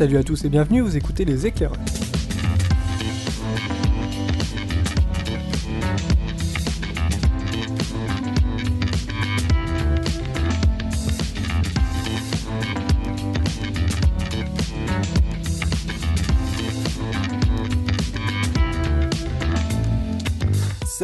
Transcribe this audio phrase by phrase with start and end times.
[0.00, 1.76] Salut à tous et bienvenue, vous écoutez les éclairages.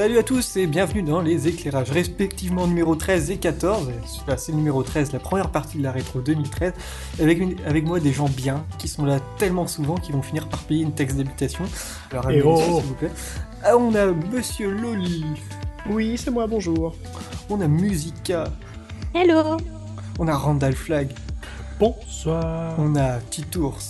[0.07, 3.91] Salut à tous et bienvenue dans les éclairages respectivement numéro 13 et 14.
[4.29, 6.75] Là, C'est le numéro 13, la première partie de la rétro 2013,
[7.21, 10.49] avec, une- avec moi des gens bien qui sont là tellement souvent qu'ils vont finir
[10.49, 11.65] par payer une taxe d'habitation.
[12.13, 12.77] Alors, Eh amenez-les, oh.
[12.77, 13.11] s'il vous plaît.
[13.65, 15.25] Ah, on a Monsieur Loli,
[15.91, 16.95] Oui, c'est moi, bonjour.
[17.51, 18.45] on a Musica,
[19.13, 19.57] Hello
[20.21, 21.09] on a Randall Flag,
[21.81, 22.77] Bonsoir.
[22.79, 23.81] on a Titours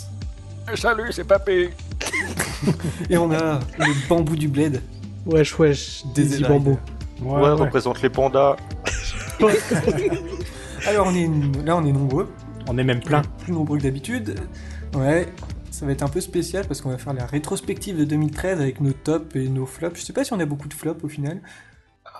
[0.76, 1.68] Salut, c'est Papé.
[3.10, 4.80] et on a le bambou du bled.
[5.26, 6.42] Wesh, wesh, Des Daisy.
[6.44, 6.78] Bambou.
[7.22, 8.56] Ouais, représente les pandas.
[10.86, 11.28] Alors on est
[11.64, 12.28] là on est nombreux,
[12.68, 13.23] On est même plein.
[13.38, 14.38] plus nombreux que d'habitude.
[14.95, 15.26] Ouais,
[15.70, 18.80] ça va être un peu spécial parce qu'on va faire la rétrospective de 2013 avec
[18.80, 19.98] nos tops et nos flops.
[20.01, 21.40] Je sais pas si on a beaucoup de flops au final.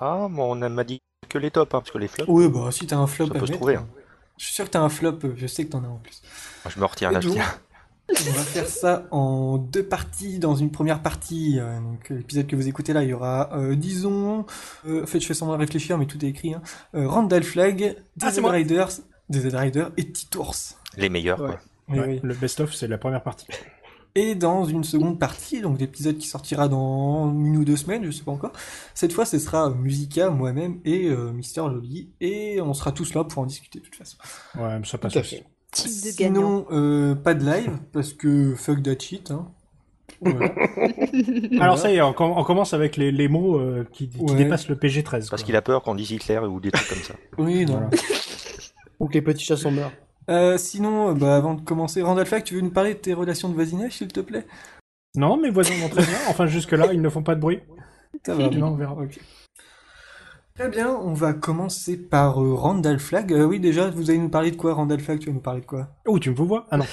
[0.01, 2.69] Ah, moi, on m'a dit que les tops, hein, parce que les flops, Oui, bah
[2.71, 3.87] si t'as un flop Ça à peut se mettre, trouver, hein.
[4.37, 6.21] Je suis sûr que t'as un flop, je sais que t'en as en plus.
[6.65, 7.45] moi, je me retiens là, je tiens.
[8.09, 10.39] On va faire ça en deux parties.
[10.39, 13.75] Dans une première partie, euh, donc l'épisode que vous écoutez là, il y aura, euh,
[13.75, 14.47] disons,
[14.87, 16.55] euh, en fait, je fais semblant de réfléchir, mais tout est écrit.
[16.55, 16.63] Hein,
[16.95, 18.53] euh, Randall Flag, Ah, moi.
[18.53, 18.89] Riders,
[19.29, 20.55] DZ Riders et Titours.
[20.97, 21.49] Les meilleurs, Ouais.
[21.49, 21.59] quoi.
[21.89, 22.21] Oui, Ouais, oui.
[22.23, 23.47] Le best-of, c'est la première partie.
[24.15, 28.11] Et dans une seconde partie, donc l'épisode qui sortira dans une ou deux semaines, je
[28.11, 28.53] sais pas encore.
[28.95, 33.25] Cette fois, ce sera Musica, moi-même et euh, Mister Lobby, et on sera tous là
[33.25, 34.17] pour en discuter de toute façon.
[34.59, 35.37] Ouais, mais ça passe Tout à aussi.
[35.37, 35.47] fait.
[35.85, 35.89] De.
[35.89, 39.31] Sinon, euh, pas de live parce que fuck that shit.
[39.31, 39.49] Hein.
[41.61, 44.19] Alors ça y est, on, com- on commence avec les, les mots euh, qui, qui
[44.21, 44.35] Ouais.
[44.37, 45.11] dépassent le PG-13.
[45.11, 45.39] Parce quoi.
[45.39, 47.15] qu'il a peur qu'on dise Hitler ou des trucs comme ça.
[47.39, 47.75] Oui, non.
[47.75, 47.91] Voilà.
[49.01, 49.93] Ou que les petits chats sont morts.
[50.31, 53.13] Euh, sinon, euh, bah, avant de commencer, Randall Flag, tu veux nous parler de tes
[53.13, 54.47] relations de voisinage, s'il te plaît?
[55.17, 56.17] Non, mes voisins vont très bien.
[56.29, 57.61] Enfin, jusque-là, ils ne font pas de bruit.
[58.25, 58.49] Ça va.
[58.49, 58.95] Non, on verra.
[58.95, 59.21] Ok.
[60.57, 63.31] Très bien, on va commencer par euh, Randall Flag.
[63.31, 65.61] Euh, oui, déjà, vous allez nous parler de quoi, Randall Flag Tu vas nous parler
[65.61, 65.89] de quoi?
[66.07, 66.67] Oh, tu me vois?
[66.71, 66.87] Ah non.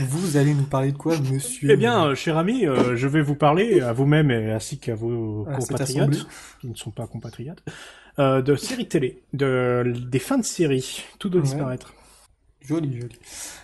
[0.00, 1.70] Vous allez nous parler de quoi, monsieur?
[1.70, 4.94] Eh bien, euh, cher ami, euh, je vais vous parler à vous-même et ainsi qu'à
[4.94, 6.26] vos Ah, compatriotes,
[6.60, 7.64] qui ne sont pas compatriotes,
[8.18, 11.04] de séries télé, de, des fins de séries.
[11.18, 11.46] Tout doit Ouais.
[11.46, 11.94] disparaître.
[12.60, 13.18] Joli, joli.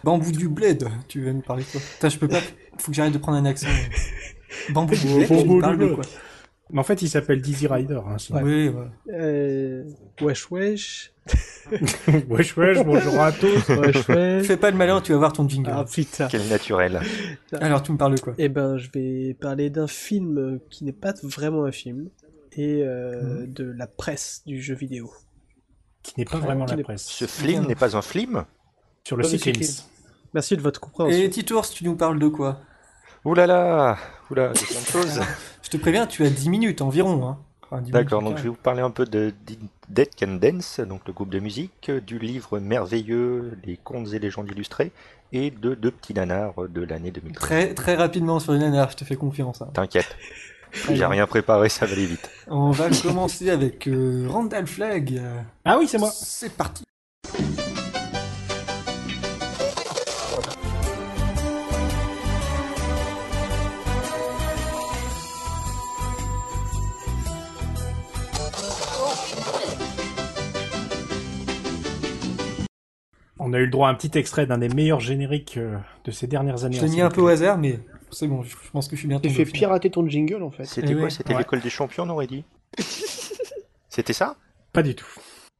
[0.04, 1.81] Bambou du bled, tu vas nous parler de quoi?
[1.97, 2.41] Putain, je peux pas.
[2.78, 3.66] Faut que j'arrête de prendre un accent.
[4.71, 6.04] Bambou du bled, tu Bambou parles de quoi?
[6.70, 8.00] Mais en fait, il s'appelle Dizzy Rider.
[8.06, 8.16] Hein.
[8.42, 8.75] Oui, ouais.
[9.12, 9.84] Euh...
[10.20, 11.12] Wesh, wesh.
[12.28, 13.69] wesh, wesh, bonjour à tous.
[13.69, 14.47] Wesh, wesh.
[14.47, 15.70] Fais pas le malin, tu vas voir ton jingle.
[15.72, 16.28] Ah putain.
[16.28, 17.00] Quel naturel.
[17.53, 18.34] Alors, tu me parles de quoi?
[18.36, 22.10] Eh ben, je vais parler d'un film qui n'est pas vraiment un film
[22.53, 25.10] et euh, de la presse du jeu vidéo.
[26.03, 27.06] Qui n'est pas vraiment Qui la presse.
[27.06, 28.44] Ce film n'est pas un film?
[29.04, 29.84] Sur le de cyclisme.
[30.34, 31.22] Merci de votre compréhension.
[31.22, 32.60] Et Titours, tu nous parles de quoi?
[33.24, 33.97] Ouh là là
[34.30, 35.20] Oula, il y a plein de choses.
[35.62, 37.26] Je te préviens, tu as 10 minutes environ.
[37.28, 37.38] Hein.
[37.62, 39.54] Enfin, 10 D'accord, donc je vais vous parler un peu de de
[39.88, 44.50] Dead Can Dance, donc le groupe de musique, du livre merveilleux Les contes et légendes
[44.50, 44.92] illustrées,
[45.32, 47.40] et de deux petits nanars de l'année 2013.
[47.40, 49.60] Très, très rapidement sur les nanars, je te fais confiance.
[49.62, 49.68] hein.
[49.74, 50.16] T'inquiète,
[50.91, 52.30] j'ai rien préparé, ça va aller vite.
[52.48, 55.20] On va commencer avec euh, Randall Flag.
[55.64, 56.10] Ah oui, c'est moi.
[56.14, 56.84] C'est parti.
[73.47, 76.10] On a eu le droit à un petit extrait d'un des meilleurs génériques euh, de
[76.10, 76.77] ces dernières années.
[76.78, 77.78] Je l'ai mis un peu au hasard, mais
[78.10, 79.59] c'est bon, je pense que je suis bien T'es tombé fait au final.
[79.59, 80.65] pirater ton jingle en fait.
[80.65, 81.10] C'était Eh quoi ouais.
[81.10, 81.41] C'était Ouais.
[81.41, 82.44] l'école des champions, on aurait dit
[83.88, 84.37] C'était ça
[84.72, 85.06] Pas du tout.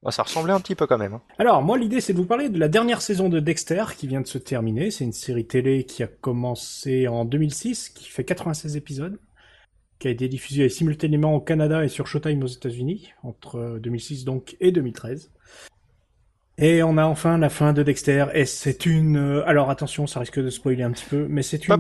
[0.07, 1.15] Ah, Ça ressemblait un petit peu quand même.
[1.15, 1.23] hein.
[1.39, 4.21] Alors, moi, l'idée, c'est de vous parler de la dernière saison de Dexter qui vient
[4.21, 4.91] de se terminer.
[4.91, 9.19] C'est une série télé qui a commencé en 2006, qui fait 96 épisodes,
[9.99, 14.25] qui a été diffusée simultanément au Canada et sur Showtime aux États-Unis, entre euh, 2006
[14.25, 15.31] donc et 2013.
[16.57, 19.17] Et on a enfin la fin de Dexter, et c'est une...
[19.17, 21.75] euh, Alors attention, ça risque de spoiler un petit peu, mais c'est une...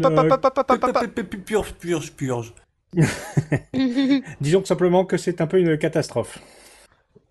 [1.45, 2.53] Purge, purge, purge.
[4.41, 6.39] Disons simplement que c'est un peu une catastrophe.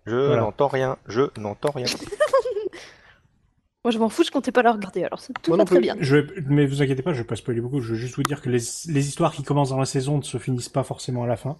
[0.06, 0.42] Je Voilà.
[0.42, 1.86] n'entends rien, je n'entends rien.
[3.84, 5.66] Moi, je m'en fous, je comptais pas la regarder, alors c'est tout Moi va non
[5.66, 5.82] très plus.
[5.82, 5.96] bien.
[6.00, 7.82] Je vais- mais vous inquiétez pas, je vais pas spoiler beaucoup.
[7.82, 8.56] Je veux juste vous dire que les,
[8.88, 11.58] les histoires qui commencent dans la saison ne se finissent pas forcément à la fin.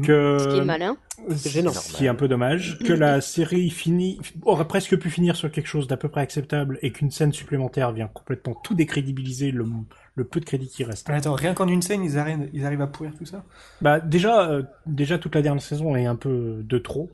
[0.00, 0.96] Que Ce qui est malin.
[1.36, 1.72] C'est gênant.
[1.72, 2.78] Ce qui est un peu dommage.
[2.84, 6.78] Que la série finit aurait presque pu finir sur quelque chose d'à peu près acceptable
[6.82, 9.66] et qu'une scène supplémentaire vient complètement tout décrédibiliser le,
[10.14, 11.10] le peu de crédit qui reste.
[11.10, 13.44] Attends, rien qu'en une scène, ils arrivent, ils arrivent à pourrir tout ça?
[13.80, 17.10] Bah déjà, euh, déjà toute la dernière saison est un peu de trop.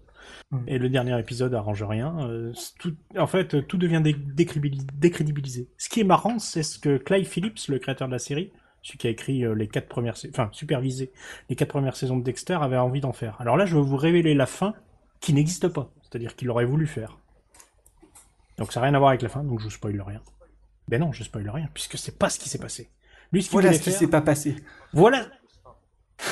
[0.51, 0.59] Mm.
[0.67, 2.15] Et le dernier épisode arrange rien.
[2.21, 5.69] Euh, tout, en fait, tout devient dé- décrédibili- décrédibilisé.
[5.79, 8.51] Ce qui est marrant, c'est ce que Clive Phillips, le créateur de la série,
[8.83, 11.13] celui qui a écrit euh, les quatre premières, enfin supervisé
[11.49, 13.41] les quatre premières saisons de Dexter, avait envie d'en faire.
[13.41, 14.75] Alors là, je vais vous révéler la fin
[15.21, 17.19] qui n'existe pas, c'est-à-dire qu'il aurait voulu faire.
[18.59, 20.23] Donc ça n'a rien à voir avec la fin, donc je vous spoil rien.
[20.89, 22.91] Ben non, je spoil rien, puisque c'est pas ce qui s'est passé.
[23.33, 24.57] Lui, ce qu'il Voilà ce qui s'est pas passé.
[24.93, 25.27] voilà.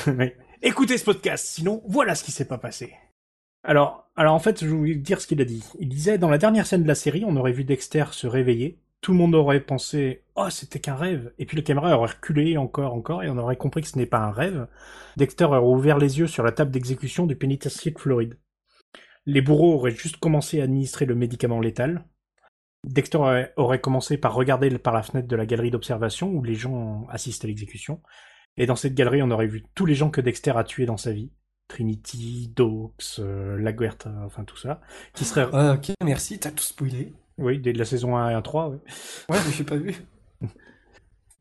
[0.63, 2.95] Écoutez ce podcast, sinon voilà ce qui s'est pas passé.
[3.63, 5.65] Alors, alors en fait, je vais vous dire ce qu'il a dit.
[5.79, 8.79] Il disait dans la dernière scène de la série, on aurait vu Dexter se réveiller.
[9.07, 11.33] Tout le monde aurait pensé oh c'était qu'un rêve.
[11.39, 14.05] Et puis la caméra aurait reculé encore encore et on aurait compris que ce n'est
[14.05, 14.67] pas un rêve.
[15.17, 18.37] Dexter aurait ouvert les yeux sur la table d'exécution du pénitencier de Floride.
[19.25, 22.05] Les bourreaux auraient juste commencé à administrer le médicament létal.
[22.83, 27.07] Dexter aurait, commencé par regarder par la fenêtre de la galerie d'observation où les gens
[27.09, 28.03] assistent à l'exécution.
[28.57, 30.97] Et dans cette galerie, on aurait vu tous les gens que Dexter a tués dans
[30.97, 31.31] sa vie.
[31.69, 34.81] Trinity, Dawes, euh, Laguerta, enfin tout ça.
[35.15, 35.47] Qui seraient...
[35.53, 37.13] Ah, ok, merci, t'as tout spoilé.
[37.39, 38.77] Oui, dès la saison 1 et 1 3, ouais.
[39.29, 39.95] Ouais, mais j'ai pas vu.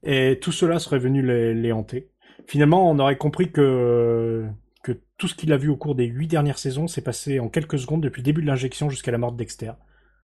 [0.03, 2.11] Et tout cela serait venu les, les hanter.
[2.47, 4.45] Finalement, on aurait compris que,
[4.83, 7.49] que tout ce qu'il a vu au cours des huit dernières saisons s'est passé en
[7.49, 9.71] quelques secondes depuis le début de l'injection jusqu'à la mort de Dexter.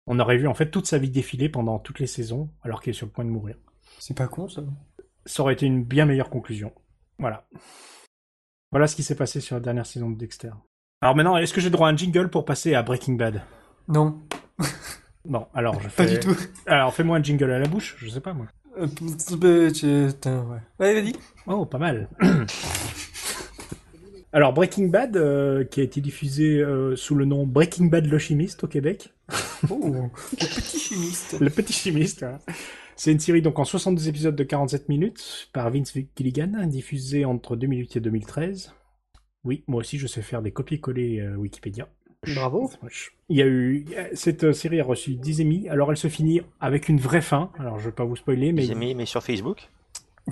[0.07, 2.91] On aurait vu en fait toute sa vie défiler pendant toutes les saisons, alors qu'il
[2.91, 3.57] est sur le point de mourir.
[3.99, 4.63] C'est pas con ça.
[5.27, 6.73] Ça aurait été une bien meilleure conclusion.
[7.19, 7.49] Voilà.
[8.71, 10.51] Voilà ce qui s'est passé sur la dernière saison de Dexter.
[11.01, 13.43] Alors maintenant, est-ce que j'ai droit à un jingle pour passer à Breaking Bad?
[13.89, 14.23] Non,
[15.25, 16.19] Bon, alors je pas fais...
[16.19, 16.37] du tout.
[16.67, 18.47] Alors fais-moi un jingle à la bouche, je sais pas moi.
[18.77, 19.71] Euh, ouais.
[20.81, 21.13] Ouais, vas-y.
[21.47, 22.09] Oh, pas mal.
[24.33, 28.19] Alors Breaking Bad, euh, qui a été diffusé euh, sous le nom Breaking Bad le
[28.19, 29.13] chimiste au Québec.
[29.71, 31.41] Oh, le petit chimiste.
[31.41, 32.19] Le petit chimiste.
[32.21, 32.39] voilà.
[32.97, 37.57] C'est une série donc en 72 épisodes de 47 minutes par Vince Gilligan, diffusée entre
[37.57, 38.73] 2008 et 2013.
[39.45, 41.89] Oui, moi aussi je sais faire des copier-coller euh, Wikipédia.
[42.35, 42.71] Bravo.
[43.29, 45.69] Il y a eu cette euh, série a reçu 10 Emmy.
[45.69, 47.51] Alors elle se finit avec une vraie fin.
[47.59, 49.69] Alors je vais pas vous spoiler, mais Des amis, mais sur Facebook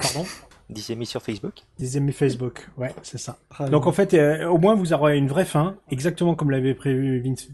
[0.00, 0.24] pardon,
[0.70, 2.68] 10 amis sur Facebook 10 Emmy Facebook.
[2.76, 3.38] Ouais, c'est ça.
[3.58, 6.74] Ah, Donc en fait, euh, au moins vous aurez une vraie fin, exactement comme l'avait
[6.74, 7.48] prévu Vince,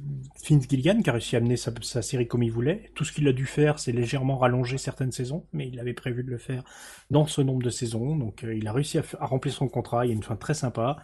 [0.49, 2.91] Vince Gilligan, qui a réussi à amener sa, sa série comme il voulait.
[2.95, 6.23] Tout ce qu'il a dû faire, c'est légèrement rallonger certaines saisons, mais il avait prévu
[6.23, 6.63] de le faire
[7.11, 8.17] dans ce nombre de saisons.
[8.17, 10.07] Donc euh, il a réussi à remplir son contrat.
[10.07, 10.99] Il y a une fin très sympa,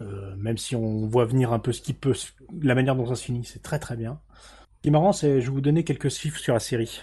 [0.00, 2.14] Euh, même si on voit venir un peu ce qui peut,
[2.62, 4.20] la manière dont ça se finit, c'est très très bien.
[4.76, 7.00] Ce qui est marrant, c'est je vais vous donner quelques chiffres sur la série.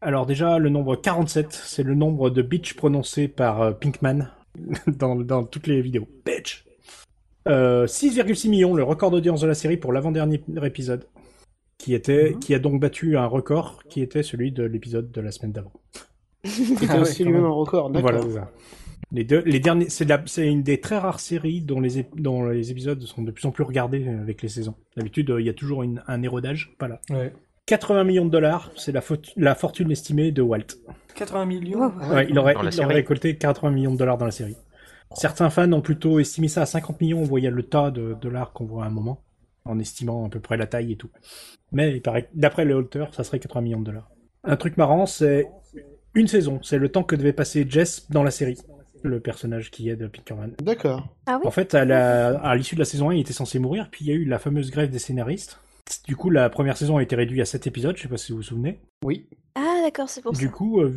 [0.00, 4.30] Alors déjà, le nombre 47, c'est le nombre de bitch prononcés par euh, Pinkman
[4.86, 6.08] dans, dans toutes les vidéos.
[6.24, 6.64] Bitch
[7.48, 11.06] euh, 6,6 millions, le record d'audience de la série pour l'avant-dernier épisode,
[11.78, 12.38] qui était, Mhm.
[12.38, 15.72] qui a donc battu un record qui était celui de l'épisode de la semaine d'avant.
[16.44, 17.50] C'était Ah aussi quand lui-même même.
[17.50, 18.10] un record, d'accord.
[18.12, 18.50] Voilà, c'est ça.
[19.12, 22.44] Les deux, les derniers, c'est la- c'est une des très rares séries dont les, dont
[22.48, 24.74] les épisodes sont de plus en plus regardés euh, avec les saisons.
[24.96, 27.00] D'habitude, euh, il y a toujours une- un érodage, pas là.
[27.10, 27.32] Ouais.
[27.66, 30.76] 80 millions de dollars, c'est la, faute- la fortune estimée de Walt.
[31.14, 31.92] 80 millions.
[32.12, 34.56] Ouais, il aurait, il aurait récolté 80 millions de dollars dans la série.
[35.14, 38.52] Certains fans ont plutôt estimé ça à 50 millions, on voyait le tas de dollars
[38.52, 39.24] qu'on voit à un moment,
[39.64, 41.10] en estimant à peu près la taille et tout.
[41.72, 44.08] Mais il paraît, que d'après le Holter, ça serait 80 millions de dollars.
[44.44, 45.48] Un truc marrant, c'est
[46.14, 48.56] une saison, c'est le temps que devait passer Jess dans la série,
[49.04, 50.54] le personnage qui aide Pinkerman.
[50.62, 51.08] D'accord.
[51.26, 53.58] Ah oui En fait, à la- à l'issue de la saison 1, il était censé
[53.58, 55.60] mourir, puis il y a eu la fameuse grève des scénaristes.
[56.06, 58.32] Du coup, la première saison a été réduite à 7 épisodes, je sais pas si
[58.32, 58.78] vous vous souvenez.
[59.04, 59.26] Oui.
[59.56, 60.40] Ah d'accord, c'est pour ça.
[60.40, 60.92] Du coup, euh,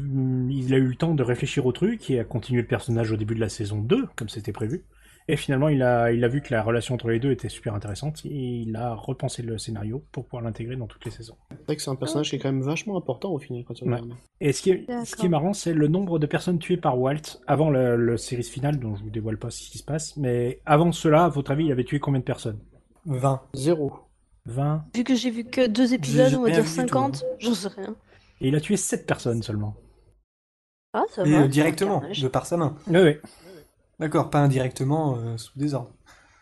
[0.51, 3.17] il a eu le temps de réfléchir au truc et a continué le personnage au
[3.17, 4.83] début de la saison 2, comme c'était prévu.
[5.27, 7.73] Et finalement, il a, il a vu que la relation entre les deux était super
[7.73, 11.37] intéressante et il a repensé le scénario pour pouvoir l'intégrer dans toutes les saisons.
[11.51, 13.73] C'est vrai que c'est un personnage qui est quand même vachement important au final quand
[13.81, 13.93] on Ouais.
[14.01, 14.11] regarde.
[14.41, 16.99] Et ce qui est, ce qui est marrant, c'est le nombre de personnes tuées par
[16.99, 20.17] Walt avant le, le série finale, dont je vous dévoile pas ce qui se passe.
[20.17, 22.59] Mais avant cela, à votre avis, il avait tué combien de personnes?
[23.05, 23.41] 20.
[23.53, 23.93] Zéro.
[24.45, 27.53] 20 Vu que j'ai vu que deux épisodes, on va dire vu du 50, j'en
[27.53, 27.95] sais rien.
[28.41, 29.75] Et il a tué 7 personnes seulement.
[30.93, 31.43] Ah ça Et va.
[31.43, 32.75] euh, directement, de par sa main.
[32.87, 33.15] Oui, oui.
[34.03, 35.93] D'accord, pas indirectement euh, sous des ordres.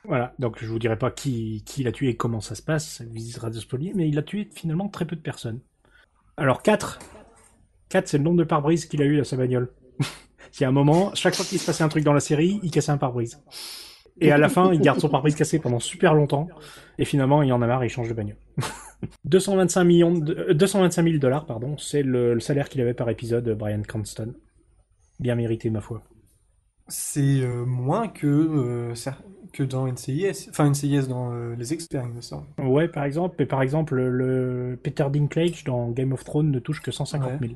[0.05, 2.87] Voilà, donc je vous dirai pas qui, qui l'a tué et comment ça se passe,
[2.87, 5.59] ça visitera de spoiler, mais il a tué finalement très peu de personnes.
[6.37, 6.97] Alors 4.
[7.89, 9.71] 4, c'est le nombre de pare-brise qu'il a eu à sa bagnole.
[10.59, 12.91] A un moment, chaque fois qu'il se passait un truc dans la série, il cassait
[12.91, 13.39] un pare-brise.
[14.19, 16.47] Et à la fin, il garde son pare-brise cassé pendant super longtemps,
[16.97, 18.37] et finalement, il en a marre il change de bagnole.
[19.25, 23.07] 225 millions de, euh, 225 000 dollars, pardon, c'est le, le salaire qu'il avait par
[23.11, 24.33] épisode, euh, Brian Cranston.
[25.19, 26.01] Bien mérité, ma foi.
[26.91, 28.93] C'est euh, moins que, euh,
[29.53, 30.49] que dans NCIS.
[30.49, 32.45] Enfin, NCIS dans euh, les experts, il me semble.
[32.59, 36.81] Ouais, par exemple, mais par exemple, le Peter Dinklage dans Game of Thrones ne touche
[36.81, 37.53] que 150 000.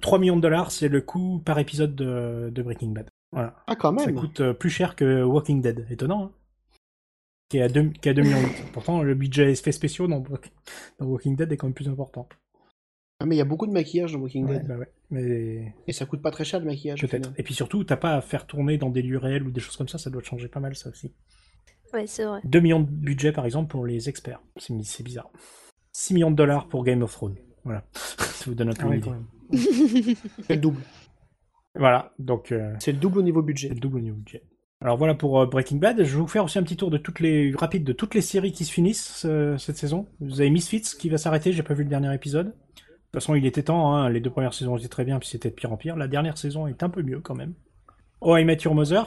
[0.00, 3.08] 3 millions de dollars, c'est le coût par épisode de, de Breaking Bad.
[3.32, 3.54] Voilà.
[3.66, 4.14] Ah, quand Ça même.
[4.14, 5.86] coûte euh, plus cher que Walking Dead.
[5.90, 6.30] Étonnant, hein
[7.50, 8.48] qui est à 2, qui est à 2 millions.
[8.72, 10.22] Pourtant, le budget effets spéciaux dans,
[10.98, 12.28] dans Walking Dead est quand même plus important.
[13.20, 14.66] Ah, mais il y a beaucoup de maquillage dans Walking Ouais, Dead.
[14.68, 14.88] bah ouais.
[15.10, 17.00] Mais Et ça coûte pas très cher le maquillage.
[17.00, 17.32] peut-être.
[17.36, 19.76] Et puis surtout, t'as pas à faire tourner dans des lieux réels ou des choses
[19.76, 21.12] comme ça, ça doit te changer pas mal ça aussi.
[21.92, 22.40] Ouais, c'est vrai.
[22.44, 24.40] 2 millions de budget par exemple pour les experts.
[24.56, 25.30] C'est c'est bizarre.
[25.92, 27.36] 6 millions de dollars pour Game of Thrones.
[27.64, 27.82] Voilà.
[27.94, 29.02] ça vous donne un peu Ah une idée.
[29.02, 29.26] quand même.
[30.46, 30.80] C'est le double.
[31.74, 33.68] Voilà, donc euh, C'est le double au niveau budget.
[33.68, 34.42] c'est le double au niveau budget.
[34.80, 36.04] Alors voilà pour euh, Breaking Bad.
[36.04, 38.20] Je vais vous faire aussi un petit tour de toutes les rapide de toutes les
[38.20, 40.06] séries qui se finissent euh, cette saison.
[40.20, 41.52] Vous avez Misfits qui va s'arrêter.
[41.52, 42.54] J'ai pas vu le dernier épisode.
[43.08, 43.94] De toute façon, il était temps.
[43.94, 44.10] Hein.
[44.10, 45.96] Les deux premières saisons étaient très bien, puis c'était de pire en pire.
[45.96, 47.54] La dernière saison est un peu mieux quand même.
[48.20, 49.06] Oh, I Met Your Mother.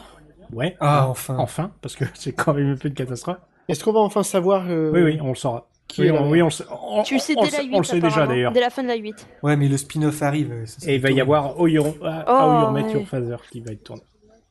[0.52, 0.76] Ouais.
[0.80, 1.38] Ah, enfin.
[1.38, 3.38] Enfin, parce que c'est quand même un peu une catastrophe.
[3.68, 5.70] Est-ce qu'on va enfin savoir euh, Oui, oui, on le saura.
[5.88, 6.66] qui Oui, est on, mère oui, on le sait.
[6.72, 7.70] On- Tu le sais on dès la 8.
[7.74, 8.52] On le sait déjà d'ailleurs.
[8.52, 9.28] Dès la fin de la 8.
[9.44, 10.66] Ouais, mais le spin-off arrive.
[10.66, 12.94] ça, c'est Et il va y avoir How You, uh, How You Met ouais.
[12.94, 14.02] Your Father qui va être tourné.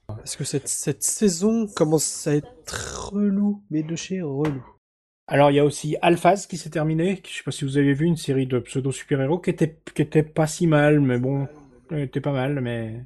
[0.06, 4.64] Parce que cette, cette saison commence à être relou, mais de chez relou.
[5.30, 7.22] Alors il y a aussi Alphaz qui s'est terminé.
[7.26, 10.02] Je sais pas si vous avez vu une série de pseudo super-héros qui était qui
[10.02, 11.46] était pas si mal, mais bon,
[11.90, 13.04] elle était pas mal, mais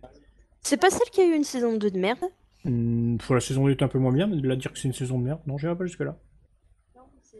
[0.62, 2.24] C'est pas celle qui a eu une saison 2 de merde?
[3.26, 4.88] Pour la saison 2 était un peu moins bien, mais de là dire que c'est
[4.88, 6.16] une saison de merde, non, j'irai pas jusque là.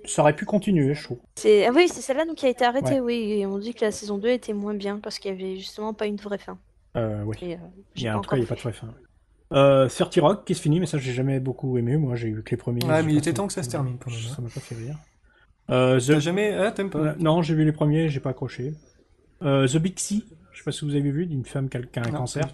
[0.05, 1.19] Ça aurait pu continuer, je trouve.
[1.47, 3.33] Ah oui, c'est celle-là donc qui a été arrêtée, oui.
[3.39, 5.95] Et on dit que la saison 2 était moins bien parce qu'il y avait justement
[5.95, 6.59] pas une vraie fin.
[6.99, 7.37] Euh, oui.
[7.41, 7.57] Et, euh,
[8.13, 8.95] pas en tout cas, il n'y a pas de vraie fin.
[9.53, 11.97] Euh, 30 Rock qui se finit, mais ça j'ai jamais beaucoup aimé.
[11.97, 12.85] Moi j'ai eu que les premiers.
[12.85, 14.35] Ouais, j'ai mais il était temps que ça se termine, quand même, hein.
[14.35, 14.97] Ça m'a pas fait rire.
[15.71, 16.21] Euh, T'as The...
[16.21, 16.53] jamais.
[16.55, 18.75] Ah, t'aimes pas Euh, non, j'ai vu les premiers, j'ai pas accroché.
[19.43, 20.23] Euh, The Big C,
[20.53, 22.19] je sais pas si vous avez vu, d'une femme qui a qui a un Non,
[22.19, 22.49] cancer.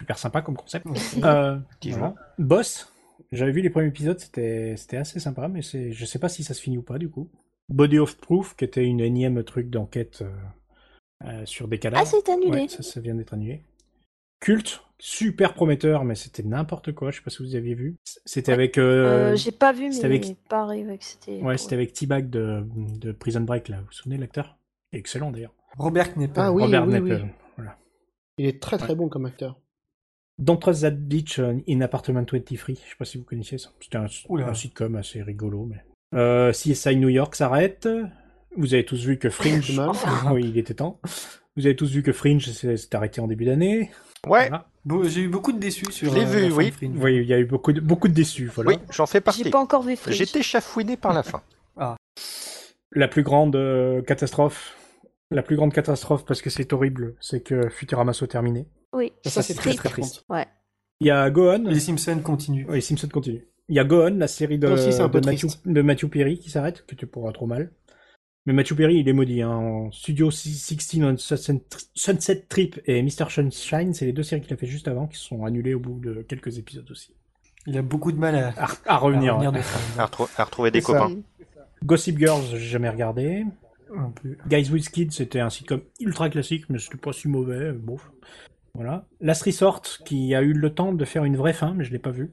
[0.00, 0.86] Super sympa comme concept.
[1.24, 2.14] Euh, voilà.
[2.38, 2.92] Boss,
[3.32, 6.44] j'avais vu les premiers épisodes, c'était c'était assez sympa, mais c'est je sais pas si
[6.44, 7.30] ça se finit ou pas du coup.
[7.68, 12.04] Body of Proof, qui était une énième truc d'enquête euh, euh, sur des cadavres.
[12.06, 12.62] Ah, c'est annulé.
[12.62, 13.62] Ouais, ça, ça vient d'être annulé.
[14.40, 17.10] Culte, super prometteur, mais c'était n'importe quoi.
[17.10, 17.96] Je sais pas si vous aviez vu.
[18.24, 18.54] C'était Ouais.
[18.54, 18.78] avec.
[18.78, 21.40] euh, Euh, j'ai pas vu, mais c'était avec- ouais, que c'était.
[21.42, 22.64] ouais, c'était avec T-Bag de,
[22.98, 23.78] de Prison Break là.
[23.80, 24.58] Vous vous souvenez de l'acteur?
[24.92, 25.54] Excellent d'ailleurs.
[25.76, 26.40] Robert Knepper.
[26.40, 27.12] Ah oui, Robert oui.
[27.56, 27.76] Voilà.
[28.38, 28.94] Il est très très Ouais.
[28.94, 29.58] bon comme acteur.
[30.38, 32.74] Don't Trust That Ditch euh, in Apartment 23.
[32.74, 33.70] Je sais pas si vous connaissiez ça.
[33.80, 34.06] C'était un,
[34.54, 35.64] sitcom assez rigolo.
[35.66, 35.82] Mais...
[36.14, 37.88] Euh, CSI New York s'arrête.
[38.56, 39.78] Vous avez tous vu que Fringe.
[40.30, 41.00] Oui, il était temps.
[41.56, 43.90] Vous avez tous vu que Fringe s'est arrêté en début d'année.
[44.26, 44.66] Ouais, Voilà.
[45.08, 46.10] J'ai eu beaucoup de déçus sur.
[46.10, 46.72] Je l'ai euh, vu, oui.
[46.82, 48.50] Oui, il y a eu beaucoup de, beaucoup de déçus.
[48.54, 48.70] Voilà.
[48.70, 49.42] oui, j'en fais partie.
[49.42, 50.14] J'ai pas encore vu Fringe.
[50.14, 51.42] J'étais chafouiné par la fin.
[52.92, 54.74] La plus grande euh, catastrophe.
[55.30, 58.68] La plus grande catastrophe, parce que c'est horrible, c'est que Futurama soit terminé.
[58.92, 59.12] Oui.
[59.24, 60.24] Ça, Ça, c'est très très très triste.
[60.28, 60.46] Ouais.
[61.00, 61.64] Il y a Gohan.
[61.64, 62.64] Les Simpsons continuent.
[62.68, 63.46] Oui, Simpson continue.
[63.68, 66.86] Il y a Gohan, la série de, aussi, de, Matthew, de Matthew Perry qui s'arrête,
[66.86, 67.70] que tu pourras trop mal.
[68.46, 69.42] Mais Matthew Perry, il est maudit.
[69.42, 69.50] Hein.
[69.50, 71.16] En Studio 16 on
[71.94, 73.28] Sunset Trip et Mr.
[73.28, 75.98] Sunshine, c'est les deux séries qu'il a fait juste avant, qui sont annulées au bout
[75.98, 77.12] de quelques épisodes aussi.
[77.66, 79.32] Il a beaucoup de mal à, À, à revenir.
[79.34, 79.58] à revenir ouais.
[79.58, 79.78] de ça.
[80.02, 81.10] À, retrou- à retrouver des copains.
[81.84, 83.44] Gossip Girls, j'ai jamais regardé.
[83.96, 84.36] Un peu.
[84.48, 87.72] Guys with Kids, c'était un sitcom ultra classique, mais c'était pas si mauvais.
[87.72, 87.96] Bon.
[88.74, 89.06] Voilà.
[89.20, 91.98] Last Resort, qui a eu le temps de faire une vraie fin, mais je l'ai
[91.98, 92.32] pas vu.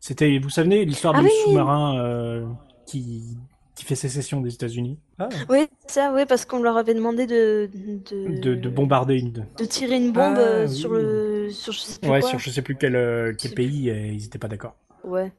[0.00, 2.46] C'était, vous savez, l'histoire Ah du oui sous-marin euh,
[2.86, 3.36] qui,
[3.78, 7.70] qui fait sécession des États-Unis, Ah, Oui, ça, oui, parce qu'on leur avait demandé de.
[8.10, 9.46] De, de, de bombarder une.
[9.56, 10.74] de tirer une bombe Ah, euh, oui.
[10.74, 11.48] sur le.
[11.50, 12.28] Sur je sais plus Ouais, quoi.
[12.30, 14.74] sur je sais plus quel, euh, quel pays, et ils étaient pas d'accord.
[15.04, 15.32] Ouais.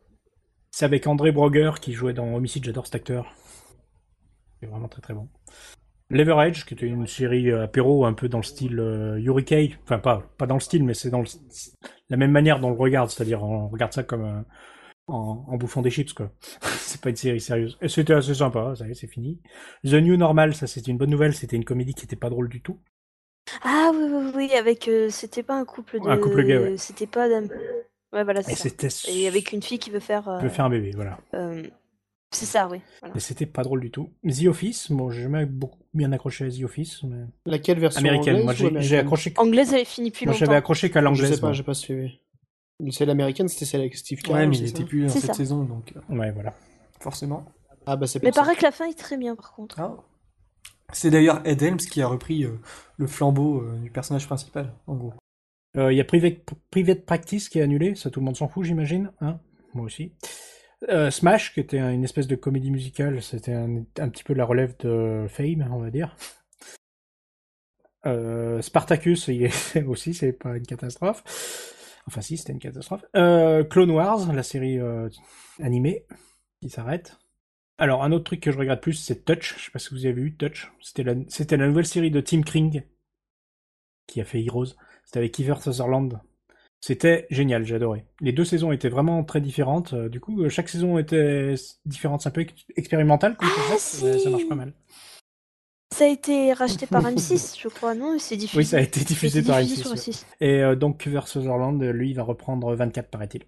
[0.72, 3.36] C'est avec André Broger qui jouait dans Homicide, j'adore cet acteur.
[4.62, 5.27] C'est vraiment très très bon.
[6.10, 9.75] Leverage, qui était une série apéro un peu dans le style euh, Yuri Kei.
[9.84, 11.27] Enfin, pas, pas dans le style, mais c'est dans le,
[12.10, 14.41] la même manière dont on le regarde, c'est-à-dire on regarde ça comme euh,
[15.09, 16.31] en, en bouffant des chips, quoi.
[16.61, 17.77] c'est pas une série sérieuse.
[17.81, 19.39] Et c'était assez sympa, ça y est, c'est fini.
[19.83, 22.49] The New Normal, ça c'était une bonne nouvelle, c'était une comédie qui était pas drôle
[22.49, 22.77] du tout.
[23.63, 24.87] Ah oui, oui, oui, avec.
[24.87, 26.07] euh, c'était pas un couple de.
[26.07, 26.77] Un couple gay, ouais.
[26.77, 27.27] C'était pas.
[27.27, 28.55] Ouais, voilà, Et ça.
[28.55, 28.87] c'était...
[29.09, 30.27] Et avec une fille qui veut faire.
[30.29, 31.19] euh, peut faire un bébé, voilà.
[31.35, 31.63] euh,
[32.31, 32.79] C'est ça, oui.
[33.01, 33.15] Voilà.
[33.15, 34.09] Et c'était pas drôle du tout.
[34.27, 37.25] The Office, bon, j'ai jamais beaucoup bien accroché à The Office, mais...
[37.45, 39.33] Laquelle version Américaine, anglaise moi j'ai accroché...
[39.37, 40.45] Anglaise, elle est finie depuis Moi longtemps.
[40.45, 41.33] j'avais accroché qu'à Je l'anglaise.
[41.33, 41.53] sais pas, moi.
[41.53, 42.19] j'ai pas suivi.
[42.91, 44.41] Celle américaine, c'était celle avec Steve Carell.
[44.43, 45.33] ouais, mais il était plus dans cette ça.
[45.33, 46.53] saison, donc euh, Ouais, voilà.
[47.00, 47.45] forcément.
[47.86, 49.79] Ah bah c'est Mais paraît que la fin est très bien, par contre.
[49.79, 49.98] Ah.
[50.93, 52.59] C'est d'ailleurs Ed Helms qui a repris euh,
[52.98, 55.13] le flambeau euh, du personnage principal, en gros.
[55.77, 56.38] Euh, Il y a Private,
[56.71, 59.12] Private Practice qui est annulé, ça tout le monde s'en fout, j'imagine.
[59.21, 59.39] Hein
[59.74, 60.13] Moi aussi.
[60.88, 64.33] Euh, Smash, qui était un- une espèce de comédie musicale, c'était un, un petit peu
[64.33, 66.15] la relève de Fame, on va dire.
[68.05, 71.24] Euh, Spartacus, il est aussi, c'est pas une catastrophe.
[72.11, 73.05] Enfin, si, c'était une catastrophe.
[73.15, 75.07] Euh, Clone Wars, la série euh,
[75.61, 76.05] animée,
[76.61, 77.19] qui s'arrête.
[77.77, 79.55] Alors, un autre truc que je regrette plus, c'est Touch.
[79.57, 80.71] Je sais pas si vous avez vu Touch.
[80.81, 82.83] C'était la, c'était la nouvelle série de Tim Kring,
[84.07, 84.73] qui a fait Heroes.
[85.05, 86.19] C'était avec Kiefer Sutherland.
[86.81, 88.05] C'était génial, j'ai adoré.
[88.21, 89.93] Les deux saisons étaient vraiment très différentes.
[89.93, 91.53] euh, Du coup, chaque saison était
[91.85, 94.47] différente, c'est un peu ex- expérimental comme Ah, concept, mais ça marche si.
[94.47, 94.73] pas mal.
[96.00, 98.58] Ça a été racheté par M6, je crois, non C'est diffusé.
[98.58, 99.98] Oui, ça a été diffusé par diffusé M6, sur ouais.
[99.98, 100.25] M6.
[100.39, 103.44] Et euh, donc versus Orland, lui, il va reprendre 24, paraît-il.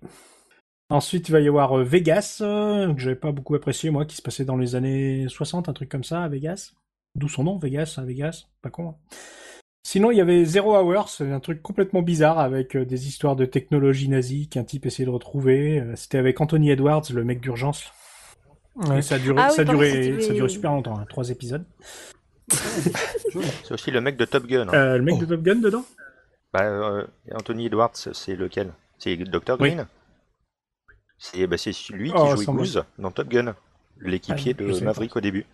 [0.90, 4.18] Ensuite, il va y avoir euh, Vegas, euh, que j'avais pas beaucoup apprécié, moi, qui
[4.18, 6.74] se passait dans les années 60, un truc comme ça, à Vegas.
[7.16, 8.90] D'où son nom, Vegas, à Vegas, pas con.
[8.90, 8.96] hein.
[9.88, 13.38] Sinon, il y avait Zero Hour, c'est un truc complètement bizarre avec euh, des histoires
[13.38, 15.82] de technologie nazie qu'un type essayait de retrouver.
[15.96, 17.94] C'était avec Anthony Edwards, le mec d'urgence.
[18.76, 19.02] Ouais.
[19.02, 21.30] Ça a duré, Ah oui, ça a duré, ça a duré super longtemps, hein, trois
[21.30, 21.66] épisodes.
[23.64, 24.68] C'est aussi le mec de Top Gun.
[24.70, 24.74] hein.
[24.74, 25.22] Euh, le mec Oh.
[25.22, 25.86] de Top Gun dedans?
[26.54, 28.74] Bah, euh, Anthony Edwards, c'est lequel?
[29.00, 29.58] C'est Dr.
[29.60, 29.70] Oui.
[29.72, 29.88] Green?
[31.18, 33.56] C'est bah, c'est lui qui Oh, joue Goose dans Top Gun,
[34.00, 35.46] l'équipier Ah, de Maverick au début.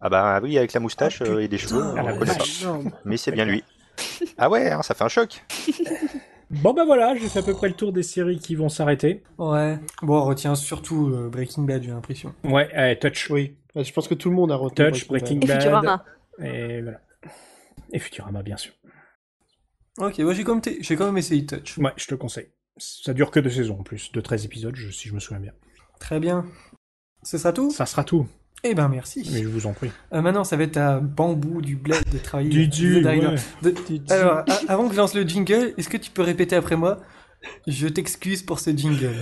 [0.00, 2.64] Ah bah oui, avec la moustache Ah, euh, et des cheveux, Ah, connaît vache.
[3.04, 3.64] Mais c'est bien lui.
[4.38, 5.44] Ah ouais, hein, ça fait un choc.
[6.52, 9.22] Bon bah voilà, j'ai fait à peu près le tour des séries qui vont s'arrêter.
[9.38, 9.78] Ouais.
[10.02, 12.34] Bon, on retient surtout euh, Breaking Bad, j'ai l'impression.
[12.42, 13.30] Ouais, euh, Touch.
[13.30, 13.54] Oui.
[13.74, 14.90] Ouais, Je pense que tout le monde a retenu.
[14.90, 15.60] Touch, Breaking Et Bad.
[15.62, 16.04] Futurama.
[16.42, 17.00] Et voilà.
[17.92, 18.72] Et Futurama, bien sûr.
[19.98, 21.76] Ok, moi j'ai quand, même j'ai quand même essayé Touch.
[21.78, 22.48] Ouais, je te le conseille.
[22.78, 25.40] Ça dure que deux saisons en plus, de 13 épisodes, je- si je me souviens
[25.40, 25.52] bien.
[25.98, 26.46] Très bien.
[27.22, 27.70] Ce sera tout?
[27.70, 28.26] Ça sera tout,
[28.64, 29.28] Eh ben merci.
[29.32, 29.90] mais je vous en prie.
[30.14, 32.48] Euh, maintenant, ça va être à Bambou du bled de travailler.
[33.28, 33.34] Ouais.
[33.62, 34.10] De- Didi.
[34.12, 37.00] Alors, avant que je lance le jingle, est-ce que tu peux répéter après moi?
[37.66, 39.12] Je t'excuse pour ce jingle.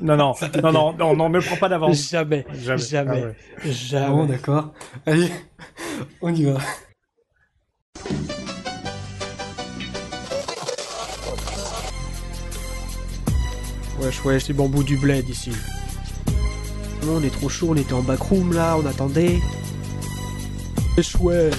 [0.00, 2.10] Non, non, non, non, non, non, me prends pas d'avance.
[2.10, 2.78] Jamais, Jamais.
[2.82, 3.26] jamais, Ah
[3.66, 3.72] ouais.
[3.72, 4.08] jamais.
[4.08, 4.72] Bon, d'accord.
[5.06, 5.30] Allez,
[6.22, 6.58] on y va.
[14.00, 15.52] Wesh, wesh, les bambous du bled ici.
[17.04, 19.38] Non, on est trop chaud, on était en backroom là, on attendait.
[20.96, 21.54] Wesh, wesh.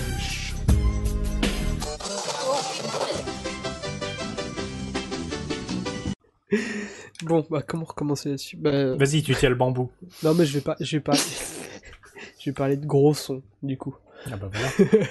[7.31, 9.89] Bon, bah comment recommencer là-dessus Bah, euh, Vas-y, tu tiens le bambou.
[10.23, 11.13] non mais je vais pas, je vais pas,
[12.39, 13.95] je vais parler de gros sons du coup.
[14.31, 15.03] Ah bah voilà.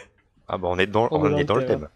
[0.53, 1.89] Ah bah on est dans, On on est dans le thème.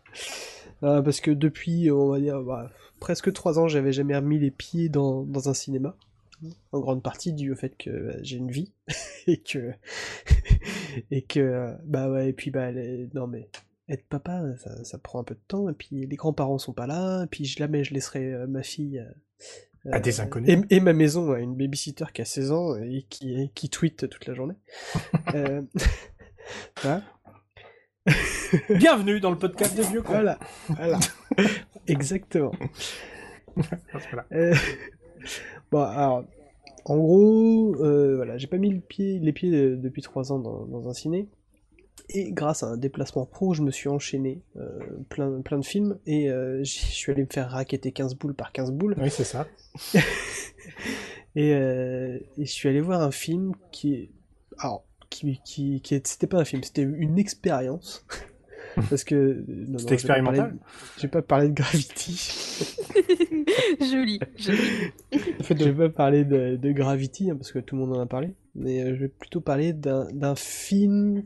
[0.85, 2.71] Euh, parce que depuis, on va dire, bah,
[3.01, 5.97] presque trois ans, j'avais jamais remis les pieds dans, dans un cinéma.
[6.73, 8.73] En grande partie dû au fait que euh, j'ai une vie
[9.27, 9.73] et que
[11.11, 13.49] et que euh, bah ouais et puis bah les- non mais
[13.89, 16.87] être papa ça, ça prend un peu de temps et puis les grands-parents sont pas
[16.87, 19.11] là et puis jamais je laisserai euh, ma fille euh,
[19.93, 20.49] À des euh, inconnus.
[20.71, 24.09] et, et ma maison à une babysitter qui a 16 ans et qui qui tweet
[24.09, 24.55] toute la journée.
[25.35, 25.63] Euh,
[26.83, 27.03] voilà.
[28.69, 30.13] Bienvenue dans le podcast des vieux cons.
[30.13, 30.99] Voilà, voilà.
[31.87, 32.53] Exactement.
[33.57, 34.27] Voilà.
[34.33, 34.55] Euh,
[35.73, 36.25] Bon, alors,
[36.85, 40.67] en gros, euh, voilà, j'ai pas mis le pied, les pieds depuis trois ans dans,
[40.67, 41.29] dans un ciné.
[42.15, 45.99] Et grâce à un déplacement pro, je me suis enchaîné euh, plein, plein de films
[46.07, 48.95] et euh, je suis allé me faire raqueter 15 boules par 15 boules.
[48.99, 49.47] Oui, c'est ça.
[51.37, 54.11] Et, euh, et je suis allé voir un film qui est.
[54.59, 58.07] Alors, qui, qui, qui c'était pas un film, c'était une expérience.
[58.91, 59.45] Parce que.
[59.79, 60.57] C'était expérimental
[61.03, 62.77] vais pas parler de Gravity.
[63.81, 64.59] joli, joli.
[65.13, 68.07] Je vais pas parler de, de Gravity, hein, parce que tout le monde en a
[68.07, 68.35] parlé.
[68.57, 71.25] Mais euh, je vais plutôt parler d'un film.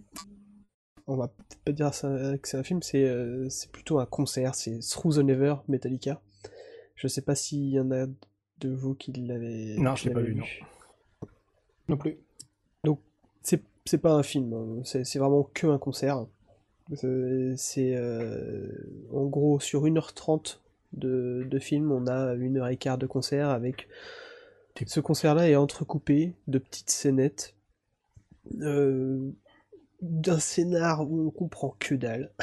[1.08, 4.54] On va peut-être pas dire ça- que c'est un film, c'est euh, plutôt un concert.
[4.54, 6.20] C'est Through the Never, Metallica.
[6.94, 8.06] Je sais pas s'il y en a
[8.58, 9.76] de vous qui l'avez.
[9.78, 10.44] Non, qui je l'ai pas vu, non.
[11.88, 12.18] Non plus.
[13.42, 14.82] c'est c'est pas un film, hein.
[14.84, 16.26] c'est vraiment que un concert.
[16.94, 18.68] C'est c'est, euh,
[19.12, 20.60] en gros sur 1h30
[20.92, 23.88] de, de film, on a 1h15 de concert avec
[24.86, 27.54] ce concert-là est entrecoupé de petites scénettes
[28.60, 29.30] euh,
[30.00, 32.32] d'un scénar où on comprend que dalle.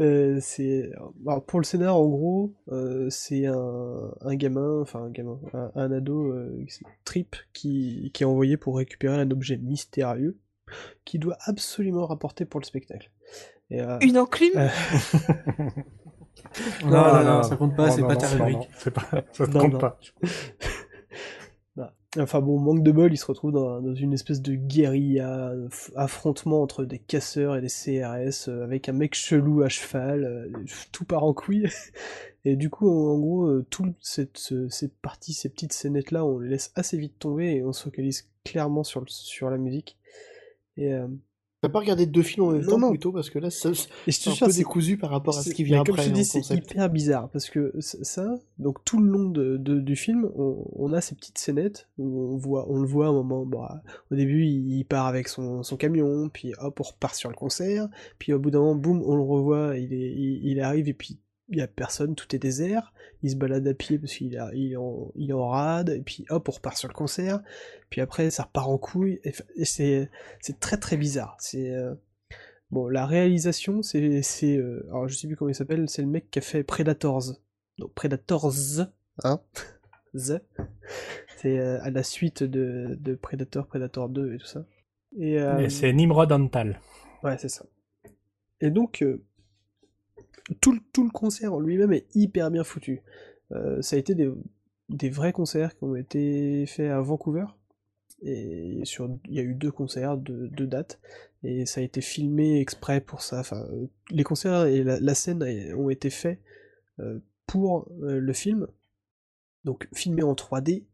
[0.00, 0.90] Euh, c'est
[1.26, 5.70] alors, pour le scénar en gros euh, c'est un, un gamin enfin un gamin un,
[5.76, 6.66] un ado euh,
[7.04, 10.36] Trip qui, qui est envoyé pour récupérer un objet mystérieux
[11.04, 13.12] qui doit absolument rapporter pour le spectacle
[13.70, 14.50] et, euh, Une enclume?
[14.56, 14.68] euh,
[16.84, 19.78] Non, non, non, ça compte pas, c'est pas pas, ça compte non.
[19.78, 19.98] pas.
[22.16, 25.52] Enfin bon, manque de bol, il se retrouve dans, une espèce de guérilla,
[25.96, 30.64] affrontement entre des casseurs et des CRS, euh, avec un mec chelou à cheval, euh,
[30.92, 31.66] tout part en couille.
[32.44, 36.38] Et du coup, en, gros, euh, toute cette, ce- cette partie, ces petites scénettes-là, on
[36.38, 39.96] les laisse assez vite tomber et on se focalise clairement sur, sur la musique.
[40.76, 41.08] Et, euh,
[41.64, 42.90] T'as pas regardé deux films en même Non, temps non.
[42.90, 45.78] plutôt parce que là c'est un jure, peu décousu par rapport à ce qui vient
[45.80, 49.08] mais comme après je te dis, c'est hyper bizarre parce que ça, donc tout le
[49.10, 52.78] long de, de- du film, on, on a ces petites scénettes où on voit, on
[52.80, 53.44] le voit à un moment.
[53.46, 53.62] bon,
[54.10, 57.34] au début, il, il part avec son, son camion, puis hop, on repart sur le
[57.36, 60.88] concert, puis au bout d'un moment, boum, on le revoit, il, est, il, il arrive
[60.88, 62.92] et puis il y a personne, tout est désert.
[63.22, 66.00] Il se balade à pied parce qu'il a- il est, en, il en rade, et
[66.00, 67.40] puis hop, on repart sur le concert.
[67.90, 69.20] Puis après, ça repart en couille.
[69.24, 71.36] Et, c'est, c'est très très bizarre.
[71.40, 71.94] C'est euh,
[72.70, 76.08] bon, la réalisation, c'est, c'est, euh, alors je sais plus comment il s'appelle, c'est le
[76.08, 77.24] mec qui a fait Predators.
[77.78, 78.52] Donc Predators,
[79.24, 79.40] hein,
[80.14, 80.42] The.
[81.38, 84.64] C'est euh, à la suite de, de Predator, Predator 2 et tout ça.
[85.18, 86.80] Et, euh, Et c'est Nimrod Antal.
[87.22, 87.64] Ouais, c'est ça.
[88.60, 89.04] Et donc,
[90.60, 93.02] tout, le- tout le concert en lui-même est hyper bien foutu.
[93.52, 94.30] Euh, ça a été des,
[94.88, 97.46] des vrais concerts qui ont été faits à Vancouver.
[98.22, 100.98] Et sur, il y a eu deux concerts, deux, deux dates.
[101.42, 103.40] Et ça a été filmé exprès pour ça.
[103.40, 105.42] Enfin, euh, les concerts et la, la scène
[105.76, 106.38] ont été faits
[107.00, 108.66] euh, pour le film.
[109.64, 110.84] Donc, filmé en 3D.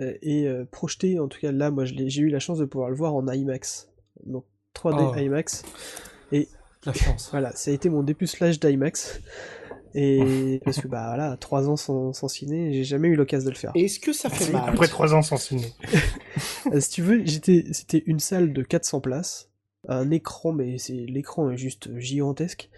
[0.00, 2.96] euh, et projeté, en tout cas là, moi j'ai eu la chance de pouvoir le
[2.96, 3.90] voir en IMAX.
[4.24, 5.18] Donc 3D Oh.
[5.18, 5.64] IMAX.
[6.86, 7.28] La chance.
[7.32, 9.20] Voilà, ça a été mon dépucelage d'IMAX.
[9.94, 13.54] Et parce que bah voilà, trois ans sans, sans ciné, j'ai jamais eu l'occasion de
[13.54, 13.72] le faire.
[13.74, 15.72] Et Est-ce que ça fait mal Après trois ans sans ciné.
[16.72, 19.50] Euh, si tu veux, j'étais, c'était une salle de 400 places,
[19.88, 22.68] un écran, mais c'est l'écran est juste gigantesque,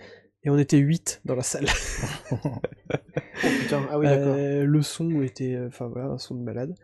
[0.44, 1.66] et on était 8 dans la salle.
[2.32, 4.34] Oh putain, ah oui, d'accord.
[4.36, 6.74] Euh, le son était, euh, enfin voilà, un son de malade.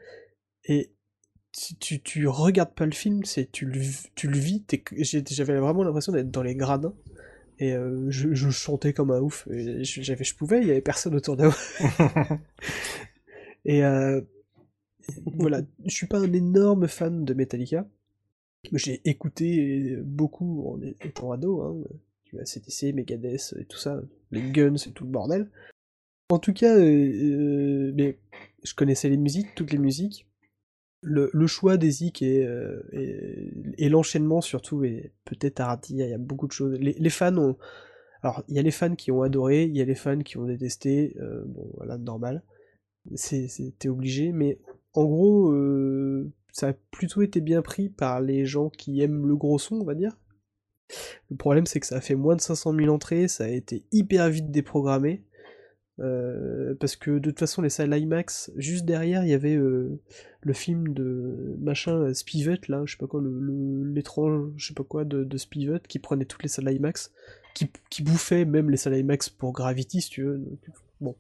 [0.64, 0.92] Et
[1.52, 3.80] si tu, tu regardes pas le film, c'est tu le,
[4.14, 4.62] tu le vis.
[4.64, 6.94] t'es- j'ai- J'avais vraiment l'impression d'être dans les gradins.
[7.58, 9.48] Et euh, je, je chantais comme un ouf.
[9.50, 11.54] J'avais, je pouvais, il y avait personne autour de moi.
[13.64, 14.20] Et euh,
[15.34, 17.86] voilà, je suis pas un énorme fan de Metallica.
[18.72, 21.76] J'ai écouté beaucoup en étant ado, hein,
[22.24, 24.00] tu vois, CTC, Megadeth et tout ça,
[24.32, 25.48] les Guns et tout le bordel.
[26.28, 28.18] En tout cas, euh, euh, mais
[28.64, 30.26] je connaissais les musiques, toutes les musiques.
[31.08, 36.18] Le, choix des zik et, euh, et, l'enchaînement surtout est peut-être hardi, il y a
[36.18, 36.76] beaucoup de choses.
[36.80, 37.56] Les, fans ont...
[38.22, 40.36] Alors, il y a les fans qui ont adoré, il y a les fans qui
[40.36, 42.42] ont détesté, euh, bon voilà, normal.
[43.14, 44.58] C'était obligé, mais
[44.94, 49.36] en gros, euh, ça a plutôt été bien pris par les gens qui aiment le
[49.36, 50.18] gros son, on va dire.
[51.30, 53.84] Le problème, c'est que ça a fait moins de 500 000 entrées, ça a été
[53.92, 55.22] hyper vite déprogrammé.
[56.00, 59.98] Euh, parce que de toute façon, les salles IMAX, juste derrière, il y avait euh,
[60.42, 64.74] le film de machin euh, Spivot, là, je sais pas quoi, le- l'étrange, je sais
[64.74, 67.12] pas quoi, de, de Spivot, qui prenait toutes les salles IMAX,
[67.54, 70.36] qui, qui bouffait même les salles IMAX pour Gravity, si tu veux.
[70.38, 70.58] donc,
[71.00, 71.14] bon.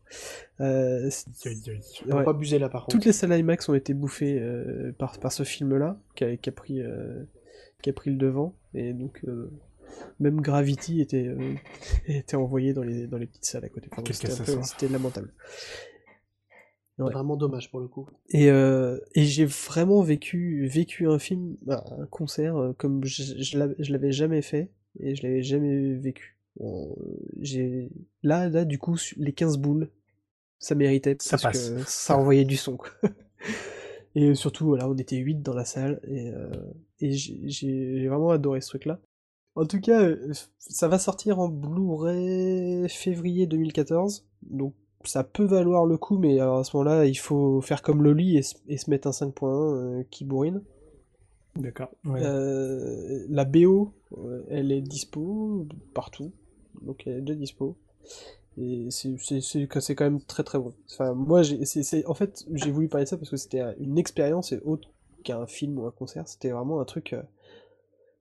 [0.60, 1.08] Euh,
[2.06, 2.24] On va ouais.
[2.24, 2.96] pas abuser là par contre.
[2.96, 4.42] toutes les salles IMAX ont été bouffées
[4.98, 6.80] par, par ce film-là, qui a, qui a pris,
[7.82, 9.22] qui a pris le devant, et donc
[10.20, 11.54] même Gravity était, euh,
[12.06, 13.88] était envoyé dans les, dans les petites salles à côté.
[13.92, 14.62] Enfin, c'était, un peu- cassation.
[14.62, 15.32] c'était lamentable.
[16.98, 17.12] ouais.
[17.12, 18.08] Vraiment dommage pour le coup.
[18.30, 23.22] Et, euh, et j'ai vraiment vécu, vécu un film, bah, un concert, euh, comme je,
[23.42, 24.70] je l'avais- je l'avais jamais fait,
[25.00, 26.38] et je l'avais jamais vécu.
[26.58, 26.96] Bon,
[27.40, 27.90] j'ai
[28.22, 29.90] là, là, du coup, les 15 boules,
[30.58, 31.70] ça méritait, Ça parce passe.
[31.70, 32.88] que ça envoyait du son, quoi.
[34.14, 36.48] Et surtout, voilà, on était 8 dans la salle, et, euh,
[37.00, 38.98] et j'ai j'ai- j'ai vraiment adoré ce truc-là.
[39.56, 45.86] En tout cas, euh, ça va sortir en Blu-ray février 2014, donc ça peut valoir
[45.86, 48.76] le coup, mais alors à ce moment-là, il faut faire comme Loli et, se- et
[48.76, 50.62] se mettre un 5.1 euh, qui bourrine.
[51.56, 51.90] D'accord.
[52.04, 52.20] Ouais.
[52.22, 56.32] Euh, la BO, euh, elle est dispo partout,
[56.82, 57.76] donc elle est déjà dispo.
[58.58, 60.72] Et c'est quand même très très bon.
[60.90, 61.42] Enfin, moi,
[62.06, 64.88] en fait, j'ai voulu parler de ça parce que c'était une expérience et autre
[65.24, 66.26] qu'un film ou un concert.
[66.28, 67.12] C'était vraiment un truc.
[67.12, 67.22] euh,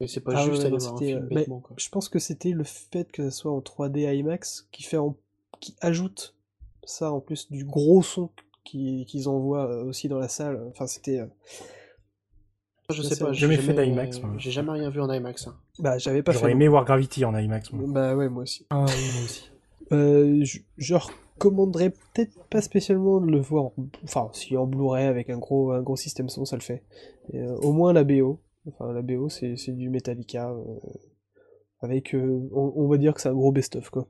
[0.02, 1.76] Mais c'est pas Ah juste ouais, aller non, voir un c'était, film euh, bêtement quoi.
[1.80, 5.16] je pense que c'était le fait que ça soit en 3D IMAX qui fait en-
[5.62, 6.36] qui ajoute
[6.84, 8.30] ça en plus du gros son
[8.66, 10.62] qui- qu'ils envoient euh, aussi dans la salle.
[10.70, 11.20] Enfin, c'était.
[11.20, 11.28] euh,
[12.90, 14.22] Je ça, sais pas, j'ai jamais fait d'IMAX.
[14.38, 15.48] J'ai jamais rien vu en IMAX.
[15.48, 15.56] hein.
[15.80, 17.72] Bah, j'avais pas J'aurais aimé voir Gravity en IMAX.
[17.74, 17.86] moi.
[17.88, 18.66] Bah ouais, moi aussi.
[18.70, 19.50] Ah oui, moi aussi.
[19.92, 23.66] Euh, je, je recommanderais peut-être pas spécialement de le voir.
[23.66, 26.84] en- Enfin, si en Blu-ray avec un gros, un gros système son, ça le fait.
[27.34, 28.40] Et, euh, au moins la BO.
[28.68, 30.50] Enfin, la BO, c'est c'est du Metallica.
[30.52, 30.64] euh,
[31.82, 32.14] avec.
[32.16, 34.08] euh, on, on va dire que c'est un gros best-of, quoi.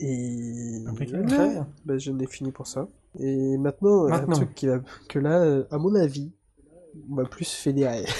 [0.00, 0.78] Et.
[0.96, 1.68] Très bien.
[1.84, 2.88] Bah, je n'ai fini pour ça.
[3.18, 4.32] Et maintenant, Maintenant.
[4.34, 6.32] un truc qui va, que là, euh, à mon avis,
[7.10, 8.04] on va plus fédérer.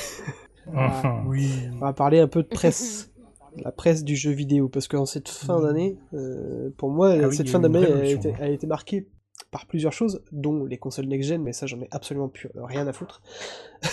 [0.74, 1.22] Ah.
[1.29, 1.48] Oui.
[1.74, 3.12] On va parler un peu de presse.
[3.59, 4.68] La presse du jeu vidéo.
[4.68, 8.35] Parce qu'en cette fin d'année, euh, pour moi, Ah oui, cette fin d'année a ouais.
[8.40, 9.09] a été marquée
[9.57, 12.92] par plusieurs choses, dont les consoles next-gen, mais ça, j'en ai absolument plus rien à
[12.92, 13.23] foutre.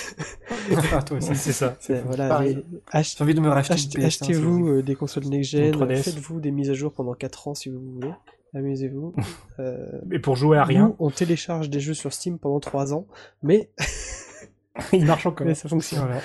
[0.93, 1.35] Ah, toi aussi.
[1.35, 1.77] C'est ça.
[2.05, 5.73] Voilà, J'ai envie de me racheter Achetez- une PS1, c'est Achetez-vous euh, des consoles next-gen,
[5.73, 6.03] Une 3DS.
[6.03, 8.11] faites-vous des mises à jour pendant 4 ans si vous voulez,
[8.53, 9.13] amusez-vous.
[9.59, 12.93] Euh, Et pour jouer à rien, nous, on télécharge des jeux sur Steam pendant 3
[12.93, 13.07] ans,
[13.43, 13.69] mais,
[14.93, 15.45] il marche encore.
[15.47, 15.99] mais ça fonctionne.
[15.99, 16.21] Voilà.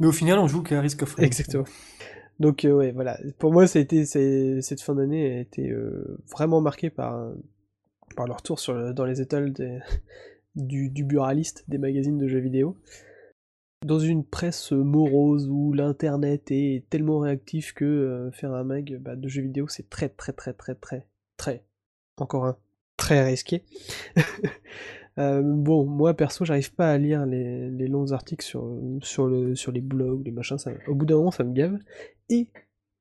[0.00, 1.24] Mais au final, on joue qu'à Risk of Rain.
[1.24, 1.64] Exactement.
[2.40, 3.18] Donc euh, ouais, voilà.
[3.38, 7.30] Pour moi, ça a été, cette fin d'année a été euh, vraiment marquée par,
[8.18, 9.54] par le retour sur le- dans les étals
[10.56, 12.76] du, du buraliste des magazines de jeux vidéo.
[13.86, 19.14] Dans une presse morose où l'internet est tellement réactif que euh, faire un mag bah,
[19.14, 21.64] de jeux vidéo c'est très très très très très très
[22.16, 22.56] encore un
[22.96, 23.64] très risqué.
[25.18, 29.72] Euh, bon, moi perso, j'arrive pas à lire les, longs articles sur, sur, le, sur
[29.72, 31.76] les blogs, les machins, au bout d'un moment ça me gave.
[32.28, 32.46] Et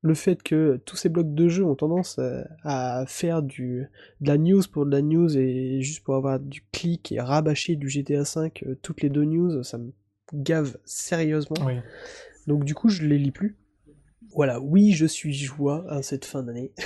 [0.08, 3.88] le fait que tous ces blogs de jeux ont tendance à, à faire du,
[4.22, 7.76] de la news pour de la news et juste pour avoir du clic et rabâcher
[7.76, 9.92] du GTA V euh, toutes les deux news, ça me
[10.34, 11.58] gave sérieusement.
[11.66, 11.76] Oui.
[12.48, 13.58] Donc du coup, je les lis plus.
[14.34, 16.72] Voilà, oui, je suis joie à cette fin d'année.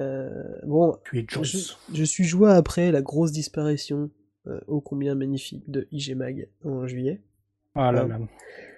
[0.00, 0.30] Euh,
[0.64, 4.12] bon, Tu es je, je suis joie après la grosse disparition
[4.46, 7.20] euh, ô combien magnifique de IG Mag en juillet.
[7.74, 8.18] Ah là euh, là.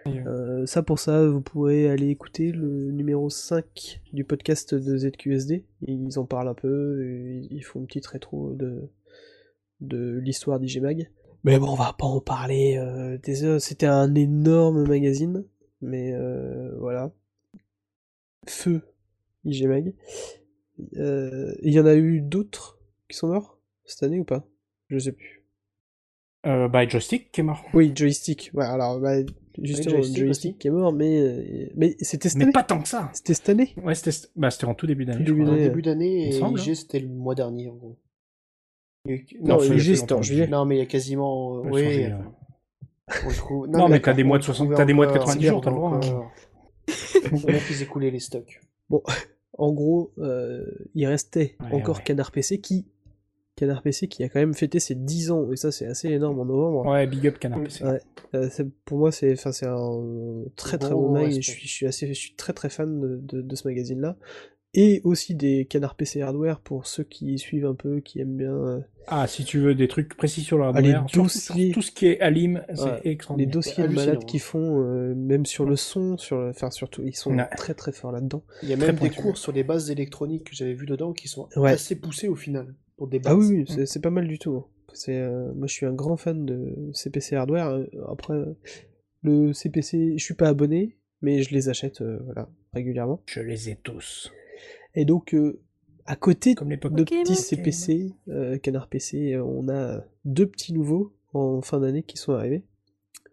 [0.06, 5.64] Euh, ça pour ça, vous pourrez aller écouter le numéro 5 du podcast de ZQSD.
[5.86, 7.04] Ils en parlent un peu,
[7.50, 8.88] ils font une petite rétro de,
[9.80, 11.10] de l'histoire d'IG Mag.
[11.44, 13.60] Mais bon, on va pas en parler euh, des heures.
[13.60, 15.44] C'était un énorme magazine,
[15.80, 17.12] mais euh, voilà.
[18.46, 18.82] Feu
[19.44, 19.94] IG Mag.
[20.96, 24.46] Euh, Il y en a eu d'autres qui sont morts cette année ou pas?
[24.88, 25.44] Je sais plus.
[26.46, 27.64] Euh, bah, Joystick qui est mort.
[27.74, 28.50] Oui, Joystick.
[28.54, 29.16] Ouais, alors, bah,
[29.62, 30.58] justement, Joystick Joystick, aussi.
[30.58, 32.52] qui est mort, mais, euh, mais c'était cette Mais année.
[32.52, 33.10] pas tant que ça.
[33.12, 33.74] C'était cette année.
[33.82, 35.24] Ouais, c'était bah, c'était en tout début d'année.
[35.24, 36.28] Début d'année.
[36.28, 37.96] et semble, IG c'était le mois dernier en gros.
[39.06, 40.46] Il y a eu- Non, ça, IG, c'était en longtemps, juillet.
[40.46, 41.56] Non, mais il y a quasiment.
[41.58, 41.94] euh, Ouais, oui.
[42.02, 44.76] changé, enfin, on le trouve- Non, mais t'as d'accord, des mois de le 60 trouvait
[44.76, 46.24] t'as des mois de encore, 90 jours, t'as le droit, hein.
[47.32, 48.60] On a fait écouler les stocks.
[49.58, 52.02] En gros, euh, il restait Ouais, encore ouais.
[52.04, 52.86] Canard PC qui.
[53.60, 56.40] Canard PC qui a quand même fêté ses 10 ans, et ça c'est assez énorme
[56.40, 56.86] en novembre.
[56.90, 57.84] Ouais, big up Canard PC.
[57.84, 58.00] Ouais.
[58.34, 60.00] Euh, c'est- pour moi, c'est enfin, c'est un
[60.56, 63.00] très très bon mag, et je suis, je suis assez, je suis très très fan
[63.00, 64.16] de, de, de ce magazine-là.
[64.72, 68.54] Et aussi des Canard PC Hardware pour ceux qui suivent un peu, qui aiment bien
[68.54, 71.66] euh, Ah, si tu veux des trucs précis sur le les hardware, sur- dossiers.
[71.66, 73.52] sur tout ce qui est Alim, c'est Ouais, les extraordinaire.
[73.52, 76.50] dossiers de malades qu'ils font, euh, même sur le son, sur le...
[76.50, 77.48] enfin surtout, ils sont Ouais.
[77.56, 78.44] très très forts là-dedans.
[78.62, 79.20] Il y a Très même des pointu.
[79.20, 81.72] cours sur les bases électroniques que j'avais vu dedans qui sont Ouais.
[81.72, 82.72] assez poussés au final.
[83.00, 83.32] Pour des bases.
[83.32, 84.56] Ah oui, oui, c'est c'est pas mal du tout.
[84.56, 84.66] hein.
[84.92, 87.68] C'est, euh, moi, je suis un grand fan de CPC hardware.
[87.68, 88.34] euh, Après,
[89.22, 93.22] le CPC, je suis pas abonné, mais je les achète, euh, voilà, régulièrement.
[93.24, 94.30] Je les ai tous.
[94.94, 95.62] Et donc, euh,
[96.04, 96.92] à côté Comme l'époque.
[96.92, 102.18] de petits CPC, euh, Canard PC, on a deux petits nouveaux en fin d'année qui
[102.18, 102.64] sont arrivés.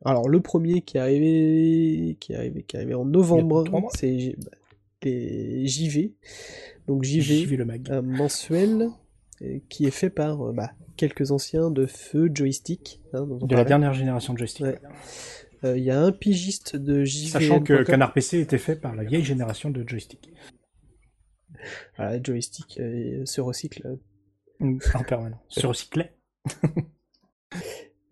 [0.06, 4.18] Alors, le premier qui est arrivé, qui est arrivé, qui est arrivé en novembre, c'est
[4.18, 4.52] J- bah,
[5.04, 6.14] les JV.
[6.88, 7.86] Donc, JV, vais le mag.
[7.92, 8.90] un mensuel
[9.70, 13.02] qui est fait par euh, bah, quelques anciens de Feu Joystick.
[13.14, 14.66] hein, De la dernière génération de joystick.
[14.66, 14.80] Ouais.
[15.64, 17.30] Euh, Il y a un pigiste de JVN.
[17.32, 20.32] Sachant que Canard PC était fait par la vieille génération de joystick.
[21.98, 23.98] Voilà, Joystick euh, se recycle.
[24.60, 25.40] En permanence.
[25.50, 26.14] Se recyclait.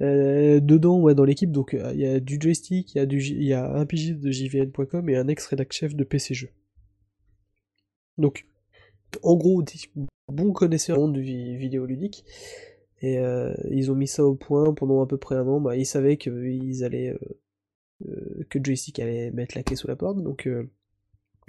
[0.02, 3.22] Euh, dedans, ouais, dans l'équipe, donc il y a du joystick, il y a du,
[3.22, 6.50] J- il y a un pigiste de JVN.com et un ex-rédac chef de PC Jeux.
[8.18, 8.46] Donc,
[9.24, 9.74] en gros, des
[10.28, 12.26] bons connaisseurs du monde vidéoludique.
[13.02, 15.60] Et euh, ils ont mis ça au point pendant à peu près un an.
[15.62, 19.96] Bah, ils savaient qu'ils allaient, euh, euh, que joystick allait mettre la clé sous la
[19.96, 20.70] porte, donc euh,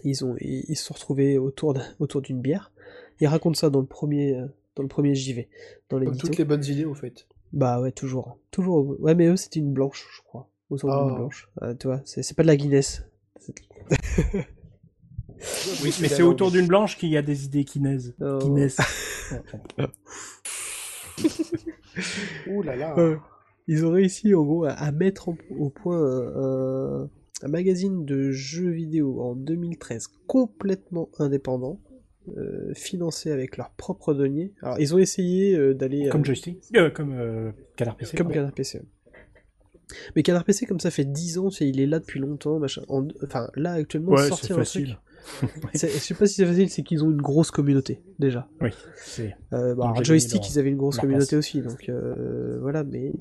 [0.05, 2.73] ils ont, ils, ils se sont retrouvés autour d'un- autour d'une bière.
[3.21, 4.35] Ils racontent ça dans le premier,
[4.75, 5.49] dans le premier JV,
[5.89, 6.27] dans Comme l'édito.
[6.27, 7.27] toutes les bonnes idées, au fait.
[7.53, 8.39] Bah ouais, toujours.
[8.51, 9.01] Toujours.
[9.01, 10.51] Ouais, mais eux, c'était une blanche, je crois.
[10.71, 11.15] D'une Ah.
[11.17, 11.49] blanche.
[11.61, 13.05] Ah, tu vois, c'est c'est pas de la Guinness.
[15.83, 18.13] Oui, mais c'est autour d'une blanche qu'il y a des idées qui naissent.
[18.21, 18.39] Oh.
[18.41, 18.79] Qui naissent.
[22.49, 22.97] Ouh là là.
[22.97, 23.17] Ouais.
[23.69, 27.09] Ils ont réussi, en gros, à, à mettre en- au point un,
[27.43, 31.81] un- magazine de jeux vidéo en 2013 complètement indépendant,
[32.37, 34.53] euh, financé avec leurs propres deniers.
[34.63, 36.09] Alors, ils ont essayé euh, d'aller...
[36.11, 36.35] Comme euh.
[36.77, 38.17] Euh, comme euh, Canard PC.
[38.17, 38.31] Comme.
[38.33, 38.83] Canard PC.
[40.15, 42.83] Mais Canard PC, comme ça fait 10 ans, il est là depuis longtemps, machin.
[42.89, 44.67] En- Enfin, là, actuellement, Ouais, sortir un truc...
[44.67, 44.99] facile.
[44.99, 45.06] C'est-
[45.75, 48.49] Je sais pas si c'est facile, c'est qu'ils ont une grosse communauté, déjà.
[48.61, 48.71] Oui.
[49.53, 51.39] Euh, bah, alors, Joystick, leur- ils avaient une grosse communauté place.
[51.39, 53.13] aussi, donc euh, voilà, mais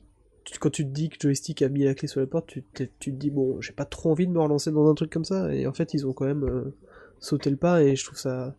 [0.44, 2.62] tu- quand tu te dis que Joystick a mis la clé sur la porte, tu,
[2.64, 5.12] te- tu te dis, bon, j'ai pas trop envie de me relancer dans un truc
[5.12, 6.76] comme ça, et en fait, ils ont quand même euh,
[7.20, 8.56] sauté le pas, et je trouve ça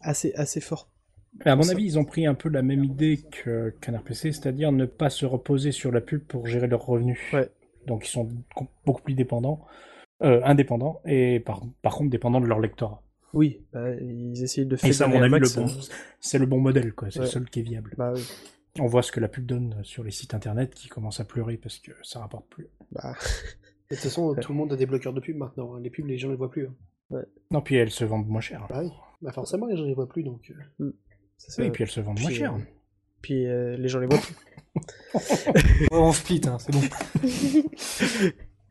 [0.00, 0.88] assez, assez fort.
[1.46, 4.32] À mon Ça- avis, ils ont pris un peu la même idée que Canard PC,
[4.32, 7.18] c'est-à-dire ne pas se reposer sur la pub pour gérer leurs revenus.
[7.32, 7.48] Ouais.
[7.86, 8.28] Donc ils sont
[8.84, 9.64] beaucoup plus dépendants,
[10.22, 13.02] euh, indépendants, et par, par contre dépendants de leur lectorat.
[13.34, 15.66] Oui, bah, ils essayent de Et ça, mon avis, le bon,
[16.20, 17.10] c'est le bon modèle, quoi.
[17.10, 17.24] C'est Ouais.
[17.24, 17.94] le seul qui est viable.
[17.96, 18.22] Bah oui,
[18.78, 21.56] On voit ce que la pub donne sur les sites internet qui commencent à pleurer
[21.56, 22.68] parce que ça rapporte plus.
[22.92, 23.14] bah...
[23.90, 25.74] De toute façon, tout le monde a des bloqueurs de pub maintenant.
[25.74, 25.80] hein.
[25.82, 26.66] Les pubs, les gens les voient plus.
[26.66, 27.22] hein.
[27.50, 28.66] Non, puis elles se vendent moins cher.
[28.70, 28.90] Bah oui.
[29.20, 30.50] Bah forcément, les gens les voient plus, donc.
[30.80, 30.90] euh,
[31.36, 31.62] ça.
[31.62, 32.54] Oui, puis elles se vendent moins cher.
[32.54, 32.58] euh,
[33.20, 34.34] Puis euh, les gens les voient plus.
[35.90, 36.80] On split, hein, c'est bon.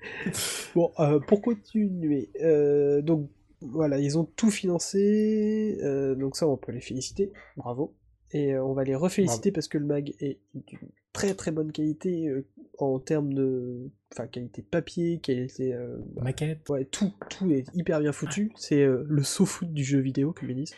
[0.76, 3.30] Bon, euh, pour continuer, euh, donc
[3.62, 7.94] voilà, ils ont tout financé, euh, donc ça on peut les féliciter, bravo.
[8.32, 10.80] Et on va les reféliciter parce que le mag est d'une
[11.12, 12.34] très très bonne qualité
[12.78, 15.78] en termes de, enfin qualité papier, qualité,
[16.16, 16.70] Maquette.
[16.70, 18.54] ouais tout, tout est hyper bien foutu.
[18.56, 20.76] C'est le foot du jeu vidéo comme ils disent.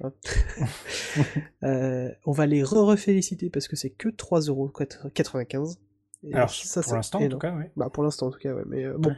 [0.00, 0.12] hein.
[2.24, 5.76] On va les re-reféliciter parce que c'est que 3,95€.
[6.24, 7.70] Et Alors, ça, pour l'instant, en tout cas, ouais.
[7.76, 9.14] Bah pour l'instant en tout cas ouais, mais euh, bon.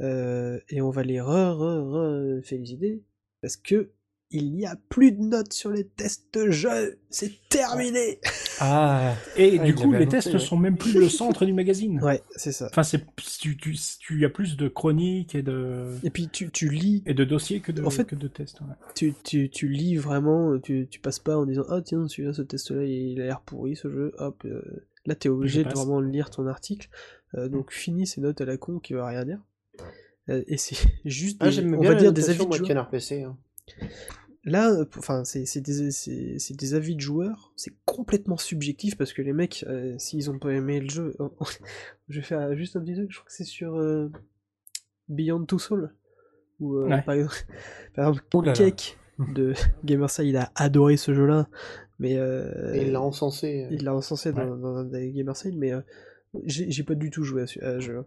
[0.00, 3.02] Euh, et on va les re re re féliciter
[3.40, 3.90] parce que
[4.34, 8.18] il n'y a plus de notes sur les tests de jeu, c'est terminé.
[8.60, 10.38] Ah, Et Ah, du coup, les tests ouais.
[10.38, 12.00] sont même plus le centre du magazine.
[12.02, 12.68] Ouais, c'est ça.
[12.70, 13.04] Enfin, c'est
[13.38, 17.12] tu, tu, tu as plus de chroniques et de Et puis tu, tu lis, et
[17.12, 18.62] de dossiers que de En fait- que de tests.
[18.62, 18.68] ouais.
[18.94, 22.40] tu, tu, tu lis vraiment, tu, tu passes pas en disant ah tiens celui-là ce
[22.40, 24.42] test-là il a l'air pourri ce jeu, hop.
[24.46, 24.62] euh,
[25.06, 26.88] là t'es obligé Je de vraiment lire ton article,
[27.34, 29.40] Euh, donc finis ces notes à la con qui veut rien dire.
[30.28, 32.68] Euh, et c'est juste des- on bien va dire des avis de joueurs.
[32.68, 33.22] Canard PC.
[33.22, 33.36] hein.
[34.44, 38.96] Là, euh, enfin, c'est c'est des, c'est- c'est des avis de joueurs, c'est complètement subjectif
[38.96, 41.14] parce que les mecs, euh, s'ils ont pas aimé le jeu,
[42.08, 44.10] je vais faire juste un petit truc, je crois que c'est sur euh,
[45.08, 45.94] Beyond Two Souls,
[46.60, 47.02] euh, Ouais.
[47.02, 47.36] par exemple,
[47.94, 48.52] par exemple.
[48.52, 51.48] Cake de Gamerside, il a adoré ce jeu-là,
[52.02, 53.64] mais euh, Et il l'a encensé.
[53.64, 53.68] euh.
[53.70, 54.60] il l'a encensé dans, Ouais.
[54.60, 55.80] dans un des Gamerside, mais euh,
[56.44, 58.04] j'ai pas du tout joué à ce, jeu.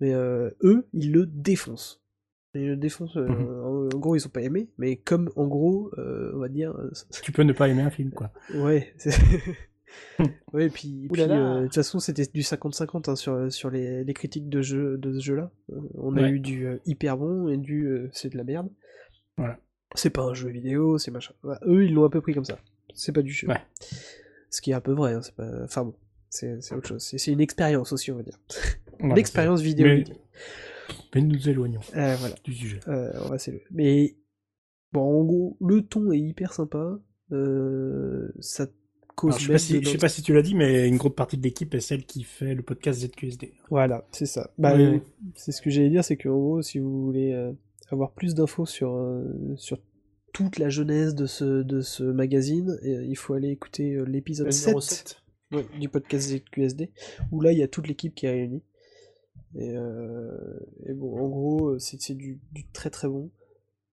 [0.00, 2.00] Mais euh, eux, ils le défoncent.
[2.54, 3.16] Ils le défoncent.
[3.16, 3.64] euh, Mhm.
[3.64, 6.74] en, en gros, ils ont pas aimé, mais comme en gros, euh, on va dire.
[7.22, 8.30] Tu peux ne pas aimer un film, quoi.
[8.54, 8.92] ouais.
[8.96, 9.10] c'est-
[10.52, 11.24] ouais, et puis, là.
[11.56, 14.96] euh, de toute façon, c'était du 50-50 hein, sur, sur les, les critiques de, jeu,
[14.98, 15.50] de ce jeu-là.
[15.94, 16.30] On a Ouais.
[16.30, 18.68] eu du euh, hyper bon et du euh, c'est de la merde.
[19.36, 19.58] Voilà.
[19.96, 21.34] C'est pas un jeu vidéo, c'est machin.
[21.44, 22.58] Ouais, eux, ils l'ont un peu pris comme ça.
[22.94, 23.48] C'est pas du jeu.
[23.48, 23.60] Ouais.
[24.50, 25.48] Ce qui est un peu vrai, hein, c'est pas...
[25.64, 25.94] enfin bon,
[26.30, 27.02] c'est c'est autre chose.
[27.02, 28.38] C'est c'est une expérience aussi, on va dire.
[29.00, 29.86] Voilà, L'expérience vidéo.
[29.88, 30.04] Mais,
[31.14, 32.78] mais nous nous éloignons Euh, voilà, du sujet.
[32.86, 33.64] euh, on va s'élever.
[33.72, 34.14] Mais
[34.92, 37.00] bon, en gros, le ton est hyper sympa.
[37.32, 38.68] Euh, ça
[39.16, 40.96] cause Alors, je sais pas si, je sais pas si tu l'as dit, mais une
[40.96, 43.52] grande partie de l'équipe est celle qui fait le podcast ZQSD.
[43.68, 44.52] Voilà, c'est ça.
[44.58, 45.00] Bah, Oui,
[45.34, 47.34] c'est ce que j'allais dire, c'est qu'en gros, si vous voulez
[47.90, 48.96] avoir plus d'infos sur,
[49.56, 49.78] sur
[50.34, 54.46] toute la jeunesse de ce, de ce magazine, euh, il faut aller écouter euh, l'épisode
[54.46, 55.22] Le 7, numéro 7.
[55.52, 56.90] ouais, du podcast ZQSD,
[57.32, 58.62] où là, il y a toute l'équipe qui est réunie.
[59.56, 60.36] Et, euh,
[60.86, 63.30] et bon, en gros, c'est c'est du, du très très bon.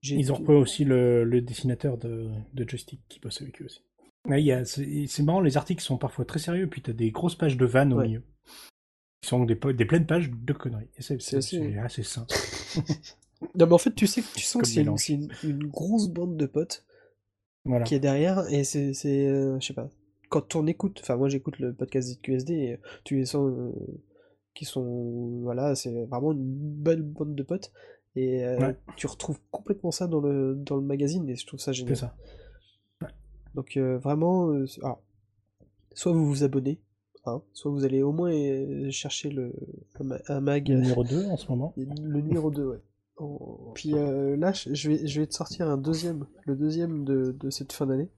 [0.03, 3.83] Ils ont repris aussi le, le dessinateur de, de Joystick qui bosse avec eux aussi.
[4.27, 7.11] Ouais, il y a- c'est marrant, les articles sont parfois très sérieux, puis t'as des
[7.11, 8.23] grosses pages de vannes au milieu.
[9.21, 10.87] Qui sont des, des pleines pages de conneries.
[10.97, 12.33] C'est assez- c'est assez simple.
[13.55, 14.81] Non, mais en fait, tu sais, tu sens que c'est
[15.43, 16.85] une, grosse bande de potes
[17.65, 17.83] Voilà.
[17.85, 19.89] qui est derrière, et c'est, c'est, euh, je sais pas,
[20.29, 23.71] quand on écoute, enfin moi j'écoute le podcast ZQSD, et tu les sens euh,
[24.53, 27.71] qui sont, voilà, c'est vraiment une belle bande de potes,
[28.15, 28.77] et euh, Ouais.
[28.95, 31.95] tu retrouves complètement ça dans le, dans le magazine, et je trouve ça génial.
[31.97, 32.15] ça.
[33.55, 35.01] Donc euh, vraiment, euh, alors,
[35.93, 36.79] soit vous vous abonnez,
[37.25, 39.51] hein, soit vous allez au moins euh, chercher le,
[40.29, 41.73] un mag, Le numéro 2 en ce moment.
[41.75, 42.81] le numéro 2, ouais.
[43.75, 47.49] Puis euh, là, je vais, je vais te sortir un deuxième, le deuxième de, de
[47.49, 48.09] cette fin d'année.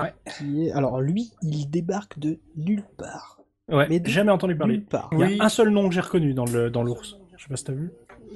[0.00, 0.12] Ouais.
[0.38, 3.40] Qui est, alors lui, il débarque de nulle part.
[3.68, 4.74] Ouais, Mais de- jamais entendu parler.
[4.78, 5.08] Nulle part.
[5.12, 7.16] Il y a un seul nom que j'ai reconnu dans le dans l'ours.
[7.36, 7.90] Je sais pas si t'as vu.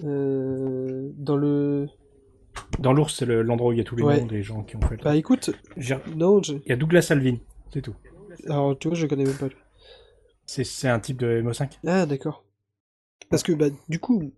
[0.05, 1.89] Euh, dans le.
[2.79, 4.21] Dans l'ours, c'est le- l'endroit où il y a tous les Ouais.
[4.21, 4.97] noms des gens qui ont fait.
[4.97, 6.55] le- Bah écoute, J'ai- non, je...
[6.55, 7.37] Il y a Douglas Alvin,
[7.73, 7.95] c'est tout.
[8.47, 9.57] alors tu vois, je connais même pas lui.
[10.47, 11.79] C'est c'est un type de MO5.
[11.87, 12.45] Ah d'accord.
[13.29, 14.33] Parce que bah du coup,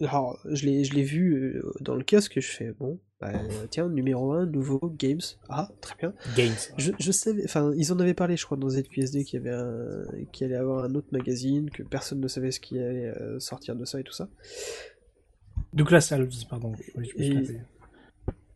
[0.00, 3.32] alors je l'ai, je l'ai vu euh, dans le casque, je fais bon, bah,
[3.70, 5.20] tiens numéro 1, nouveau games.
[5.48, 6.14] Ah très bien.
[6.36, 6.54] Games.
[6.78, 9.54] Je, je savais, enfin, ils en avaient parlé, je crois, dans ZQSD, qu'il y avait
[9.54, 13.38] un, qu'il allait avoir un autre magazine, que personne ne savait ce qui allait euh,
[13.38, 14.28] sortir de ça et tout ça.
[15.74, 16.72] Douglas Alves, pardon.
[16.96, 17.60] Oui, je me suis Et-.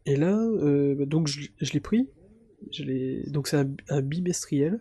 [0.07, 2.09] Et là, euh, bah, donc je, je l'ai pris.
[2.70, 4.80] Je l'ai, donc c'est un, un bimestriel,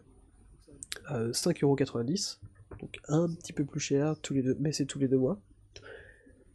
[1.11, 2.39] euh, 5,90€,
[2.79, 5.39] donc un petit peu plus cher tous les deux, mais c'est tous les deux mois.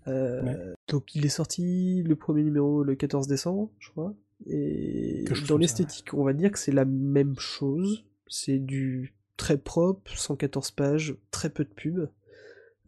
[0.09, 0.57] Euh, Ouais.
[0.89, 4.15] Donc il est sorti le premier numéro le 14 décembre, je crois.
[4.47, 8.05] Et dans l'esthétique, on va dire que c'est la même chose.
[8.29, 12.09] C'est du très propre, 114 pages, très peu de pubs.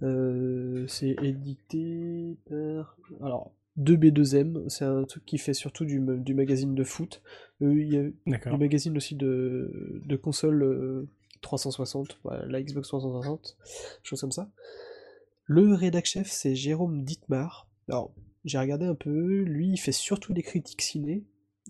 [0.03, 2.97] Euh, c'est édité par.
[3.21, 7.23] Alors, 2B2M, c'est un truc qui fait surtout du, du magazine de foot.
[7.63, 11.09] Euh, Il y a du magazine aussi de, de console euh,
[11.43, 13.57] 360, voilà, la Xbox 360,
[14.03, 14.51] chose comme ça.
[15.53, 17.69] Le rédac chef, c'est Jérôme Dittmar.
[17.89, 21.25] Alors, j'ai regardé un peu, lui, il fait surtout des critiques ciné,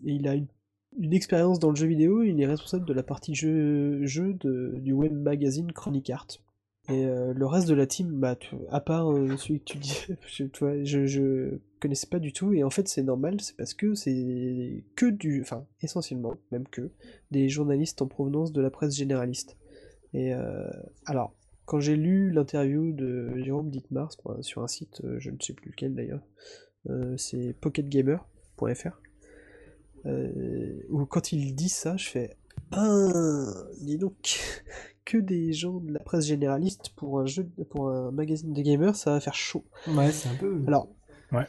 [0.05, 3.35] et il a une, expérience dans le jeu vidéo, il est responsable de la partie
[3.35, 6.27] jeu, jeu de- du web magazine Chronic Art.
[6.91, 8.37] Et euh, le reste de la team, bah,
[8.69, 10.45] à part euh, celui que tu dis, je,
[10.85, 14.85] je, je connaissais pas du tout, et en fait c'est normal, c'est parce que c'est
[14.95, 16.91] que du, enfin essentiellement, même que,
[17.31, 19.57] des journalistes en provenance de la presse généraliste.
[20.13, 20.69] Et euh,
[21.07, 21.35] alors,
[21.71, 25.37] quand j'ai lu l'interview de Jérôme Dittmar sur un- sur un site, euh, je ne
[25.41, 26.27] sais plus lequel d'ailleurs,
[26.89, 29.01] euh, c'est pocketgamer.fr,
[30.07, 32.37] euh, où quand il dit ça, je fais
[32.73, 34.15] Ah, dis donc,
[35.05, 38.97] que des gens de la presse généraliste pour un jeu, pour un magazine de gamers,
[38.97, 39.65] ça va faire chaud.
[39.87, 40.61] Ouais, c'est un peu.
[40.67, 40.89] Alors,
[41.33, 41.47] Ouais.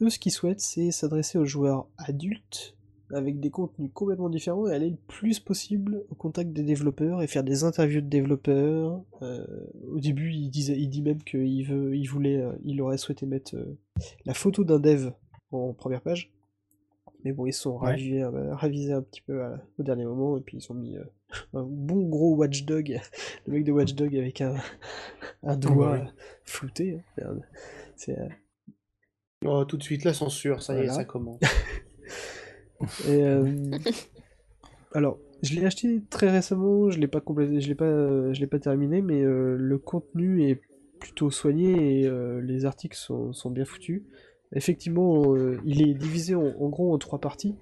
[0.00, 2.76] eux, ce qu'ils souhaitent, c'est s'adresser aux joueurs adultes
[3.12, 7.26] avec des contenus complètement différents et aller le plus possible au contact des développeurs et
[7.26, 9.02] faire des interviews de développeurs.
[9.22, 9.46] Euh,
[9.90, 13.24] au début, il, disait, il dit même qu'il veut, il voulait, euh, il aurait souhaité
[13.26, 13.78] mettre euh,
[14.26, 15.10] la photo d'un dev
[15.52, 16.32] en première page.
[17.24, 17.90] Mais bon, ils se sont Ouais.
[17.90, 21.02] ravisés, ravisés un petit peu à- au dernier moment et puis ils ont mis euh,
[21.54, 23.00] un bon gros Watchdog,
[23.46, 24.54] le mec de Watchdog avec un,
[25.42, 26.04] un doigt Ouais.
[26.44, 27.00] flouté.
[27.22, 27.36] hein.
[27.96, 28.28] C'est, euh,
[29.44, 31.40] Oh, tout de suite, la censure, ça y est, ça commence.
[33.08, 33.70] Et, euh,
[34.92, 38.46] alors, je l'ai acheté très récemment, je l'ai pas complété, je l'ai pas, je l'ai
[38.46, 40.60] pas terminé, mais euh, le contenu est
[40.98, 44.02] plutôt soigné et euh, les articles sont, sont bien foutus.
[44.52, 47.54] Effectivement, il est divisé en, en gros en trois parties,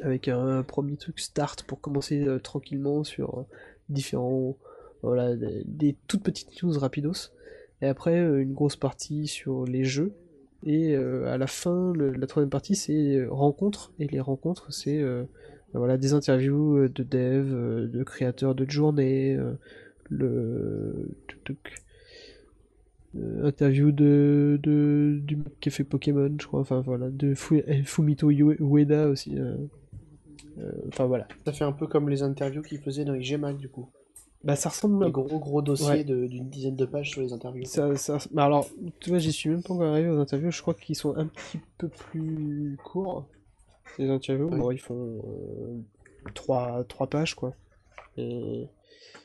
[0.00, 3.42] avec un premier truc start pour commencer euh, tranquillement sur euh,
[3.88, 4.56] différents,
[5.02, 7.32] voilà, des, des toutes petites news rapidos,
[7.82, 10.14] et après euh, une grosse partie sur les jeux.
[10.64, 13.92] Et euh, à la fin, la troisième partie, c'est euh, rencontres.
[13.98, 15.24] Et les rencontres, c'est euh,
[15.72, 19.54] voilà, des interviews de devs, de créateurs de journée, euh,
[20.10, 21.08] le
[23.42, 26.60] interview de, de du mec qui a fait Pokémon, je crois.
[26.60, 29.36] Enfin voilà, de eh, Fumito Ue- Ueda aussi.
[30.88, 31.28] Enfin voilà.
[31.44, 33.22] Ça fait un peu comme les interviews qu'ils faisaient dans les
[33.58, 33.88] du coup.
[34.44, 36.04] Bah ça ressemble un Les gros gros Ouais.
[36.04, 37.64] de- d'une dizaine de pages sur les interviews.
[37.64, 38.68] Ça, ça, bah alors,
[39.00, 40.50] tu vois, j'y suis même pas encore arrivé aux interviews.
[40.52, 43.26] Je crois qu'ils sont un petit peu plus courts.
[43.98, 44.58] Les interviews, Oui.
[44.58, 45.80] bon, ils font euh,
[46.34, 47.54] trois, trois pages, quoi.
[48.16, 48.68] Et...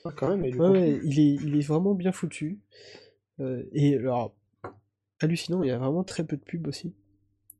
[0.06, 2.60] Ah, quand même, mais du Ouais, coup, ouais, il est, il est vraiment bien foutu.
[3.40, 4.34] Euh, et alors,
[5.22, 6.94] hallucinant, il y a vraiment très peu de pubs aussi.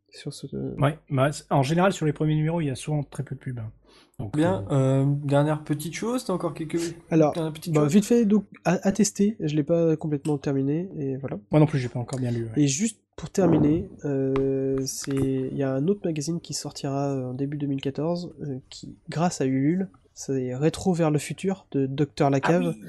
[0.10, 0.48] Sur ce...
[0.80, 3.40] Ouais, bah, en général, sur les premiers numéros, il y a souvent très peu de
[3.40, 3.60] pubs.
[3.60, 3.72] hein.
[4.20, 6.96] Donc, Bien, euh, euh, dernière petite chose, t'as encore quelques.
[7.10, 9.36] Alors, bah, chose vite fait, donc, à, à tester.
[9.40, 11.38] Je l'ai pas complètement terminé, et voilà.
[11.52, 12.44] Moi non plus, j'ai pas encore bien lu.
[12.44, 12.64] ouais.
[12.64, 17.34] Et juste pour terminer, euh, c'est il y a un autre magazine qui sortira en
[17.34, 22.74] début 2014, euh, qui, grâce à Ulule, c'est Rétro vers le futur de Dr Lacave,
[22.74, 22.80] que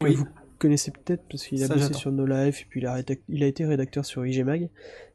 [0.00, 0.14] Ah Oui.
[0.16, 0.26] vous
[0.58, 3.20] connaissez peut-être parce qu'il a Ça, bossé sur No Life et puis il a, rédac-
[3.28, 4.68] il a été rédacteur sur IG Mag.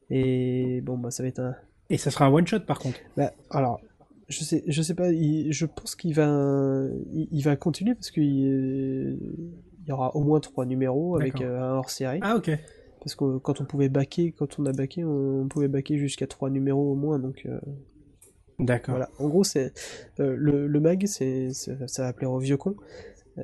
[0.10, 1.56] Et bon, bah ça va être un.
[1.90, 2.98] Et ça sera un one shot par contre.
[3.18, 3.80] Bah, alors,
[4.30, 8.12] je sais, je sais pas, il- je pense qu'il va, il, il va continuer parce
[8.12, 12.20] qu'il il y aura au moins trois numéros avec euh, un hors série.
[12.22, 12.52] Ah ok.
[13.00, 16.50] Parce que quand on pouvait baquer, quand on a baqué, on pouvait baquer jusqu'à trois
[16.50, 17.20] numéros au moins.
[17.20, 17.60] Donc euh,
[18.60, 18.94] D'accord.
[18.96, 19.10] voilà.
[19.20, 19.74] En gros, c'est
[20.22, 22.76] euh, le, le mag, c'est ça va plaire aux vieux cons.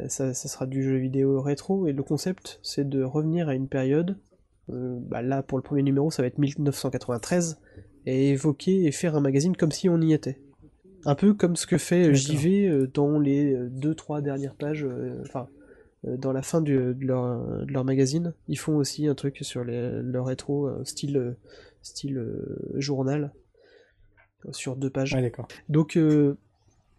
[0.08, 3.68] Ça, ça sera du jeu vidéo rétro et le concept, c'est de revenir à une
[3.68, 4.18] période.
[4.70, 7.58] bah là, pour le premier numéro, ça va être 1993
[8.06, 10.38] et évoquer et faire un magazine comme si on y était.
[11.06, 12.14] Un peu comme ce que fait euh.
[12.14, 14.84] JV euh, dans les euh, deux trois dernières pages.
[14.84, 15.48] euh, Enfin,
[16.08, 19.38] euh, dans la fin du- de, leur, de leur magazine, ils font aussi un truc
[19.42, 21.38] sur les, le rétro, euh, style, euh,
[21.82, 23.32] style euh, journal,
[24.46, 25.14] euh, sur deux pages.
[25.14, 25.48] Ouais, d'accord.
[25.70, 26.38] Donc, euh,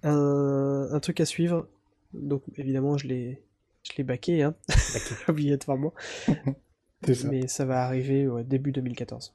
[0.03, 1.66] un, un truc à suivre.
[2.12, 3.42] Donc, évidemment, je l'ai,
[3.90, 4.55] je l'ai baqué, hein,
[5.28, 5.94] obligatoirement.
[7.07, 7.28] C'est ça.
[7.28, 9.32] Mais ça va arriver au début 2014.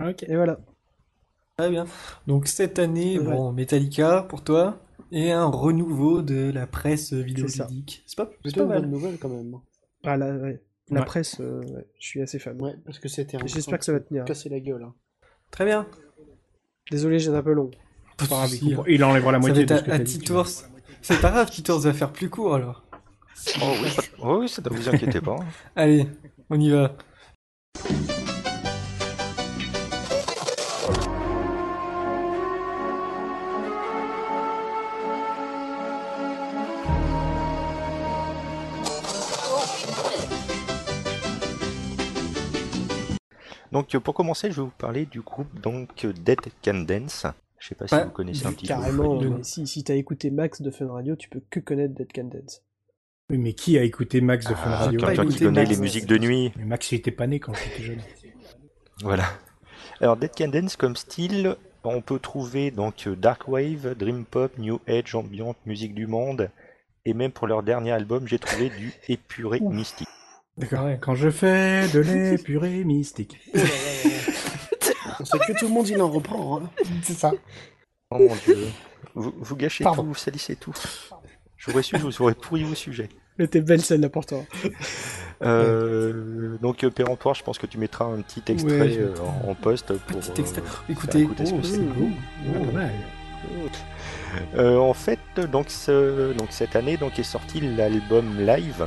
[0.00, 0.24] Ok.
[0.24, 0.58] Et voilà.
[1.56, 1.86] Très bien.
[2.26, 3.24] Donc cette année, Ouais.
[3.24, 4.80] bon, Metallica pour toi,
[5.12, 8.02] et un renouveau de la presse vidéoludique.
[8.06, 8.80] C'est pas, c'est plutôt pas une mal.
[8.82, 9.54] bonne nouvelle quand même.
[10.04, 10.62] Ah, la, ouais.
[10.90, 11.06] La Ouais.
[11.06, 12.60] presse, euh, ouais, je suis assez fan.
[12.60, 13.46] Ouais, parce que c'était un.
[13.46, 14.24] J'espère que ça va tenir.
[14.24, 14.82] Casser la gueule.
[14.82, 14.94] hein.
[15.50, 15.86] Très bien.
[16.90, 17.70] Désolé, j'ai un peu long.
[18.20, 19.08] Souci, il hein.
[19.08, 19.98] enlèvera la Ça moitié de ce que à.
[20.00, 20.46] Titours.
[21.02, 22.84] C'est pas grave, Titours va faire plus court alors.
[23.62, 25.36] Oh oui, pas- oh oui, ça ne vous inquiétez pas.
[25.76, 26.06] Allez,
[26.50, 26.96] on y va.
[43.74, 47.26] Donc pour commencer, je vais vous parler du groupe donc Dead Can Dance.
[47.58, 48.68] Je sais pas si Ouais, vous connaissez un petit peu.
[48.68, 52.06] Carrément, mais si, si t'as écouté Max de Fun Radio, tu peux que connaître Dead
[52.14, 52.62] Can Dance.
[53.30, 55.70] Oui, mais qui a écouté Max de Fun Ah, Radio Quelqu'un qui Max.
[55.70, 56.52] les musiques de nuit.
[56.56, 58.00] Mais Max, il était pas né quand j'étais jeune.
[59.02, 59.24] Voilà.
[60.00, 64.56] Alors Dead Can Dance comme style, on peut trouver donc euh, Dark Wave, Dream Pop,
[64.58, 66.48] New Age, Ambient, musique du monde,
[67.04, 70.08] et même pour leur dernier album, j'ai trouvé du épuré mystique.
[70.56, 70.84] D'accord.
[70.84, 70.98] Ouais.
[71.00, 73.38] Quand je fais de l'épuré mystique.
[75.20, 76.58] On sait que tout le monde il en reprend.
[76.62, 76.70] hein.
[77.02, 77.32] C'est ça.
[78.10, 78.58] Oh mon dieu,
[79.14, 80.02] vous, vous gâchez Pardon.
[80.02, 80.72] tout, vous salissez tout.
[81.56, 83.08] J'aurais su, je vous aurais pourri vos sujets.
[83.38, 84.42] Mais t'es belle celle-là pour toi.
[85.42, 89.50] Euh, donc euh, péremptoire, je pense que tu mettras un petit extrait Ouais, euh, en,
[89.50, 90.62] en post pour Petit euh, extrait.
[90.88, 91.78] Écoutez, écouter ce que Oh, c'est.
[91.78, 92.90] Ouais, pas mal.
[94.56, 95.18] Euh, en fait,
[95.50, 98.86] donc, ce- donc cette année donc est sorti l'album live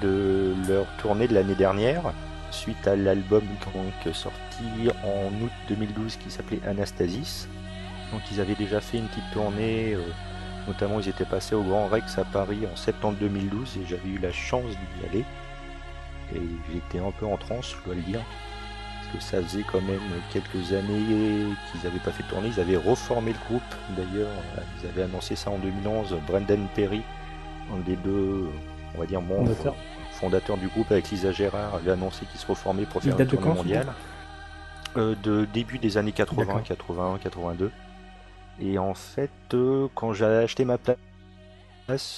[0.00, 2.12] de leur tournée de l'année dernière,
[2.50, 3.42] suite à l'album
[3.74, 7.48] donc sorti en août 2012 qui s'appelait Anastasis.
[8.12, 10.02] Donc ils avaient déjà fait une petite tournée, euh,
[10.66, 14.18] notamment ils étaient passés au Grand Rex à Paris en septembre 2012 et j'avais eu
[14.18, 15.24] la chance d'y aller.
[16.34, 18.20] Et j'étais un peu en transe, je dois le dire.
[18.20, 20.00] Parce que ça faisait quand même
[20.32, 22.48] quelques années qu'ils n'avaient pas fait de tournée.
[22.48, 23.74] Ils avaient reformé le groupe.
[23.96, 24.30] D'ailleurs,
[24.80, 26.16] ils avaient annoncé ça en 2011.
[26.26, 27.02] Brendan Perry,
[27.74, 28.48] un des deux,
[28.94, 29.54] on va dire, membres
[30.12, 30.56] Fondateur.
[30.58, 33.46] du groupe avec Lisa Gérard, avait annoncé qu'il se reformait pour faire une de tournée
[33.46, 33.86] quand, ce mondiale.
[34.96, 36.62] Euh, de début des années 80, D'accord.
[36.62, 37.70] 81, 82.
[38.60, 40.98] Et en fait, euh, quand j'ai acheté ma place,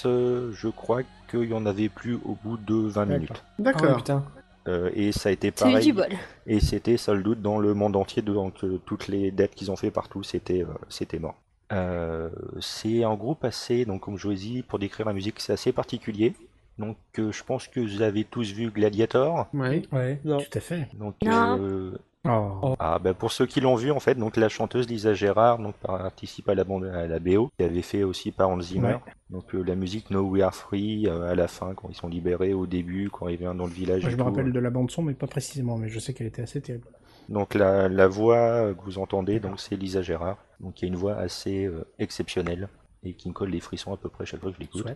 [0.06, 3.06] euh, je crois qu'il y en avait plus au bout de 20 D'accord.
[3.06, 3.44] minutes.
[3.58, 3.96] Ah D'accord.
[3.96, 4.24] putain.
[4.68, 5.84] Euh, et ça a été pareil.
[5.84, 6.08] du bol.
[6.46, 9.76] Et c'était sold out dans le monde entier, donc euh, toutes les dates qu'ils ont
[9.76, 11.34] fait partout, c'était euh, c'était mort.
[11.72, 12.28] Euh,
[12.60, 15.52] c'est un groupe assez, donc comme je vous ai dit, pour décrire la musique, c'est
[15.52, 16.34] assez particulier.
[16.78, 19.46] Donc euh, je pense que vous avez tous vu Gladiator.
[19.54, 19.82] Ouais.
[19.92, 20.20] Ouais.
[20.24, 20.88] Tout à fait.
[20.94, 21.58] Donc Non.
[21.60, 22.76] euh, Oh.
[22.78, 25.74] ah, bah, pour ceux qui l'ont vu en fait, donc la chanteuse Lisa Gérard donc
[25.74, 28.94] participe à la bande à la BO, qui avait fait aussi par Hans Zimmer.
[28.94, 29.12] Ouais.
[29.30, 32.06] Donc euh, la musique No We Are Free euh, à la fin quand ils sont
[32.06, 34.02] libérés, au début quand ils viennent dans le village.
[34.02, 35.76] Moi, je me rappelle de la bande son, mais pas précisément.
[35.78, 36.86] Mais je sais qu'elle était assez terrible.
[37.28, 40.92] Donc la, la voix que vous entendez, donc c'est Lisa Gérard, donc il y a
[40.92, 42.68] une voix assez euh, exceptionnelle
[43.02, 44.86] et qui me colle les frissons à peu près chaque fois que je l'écoute.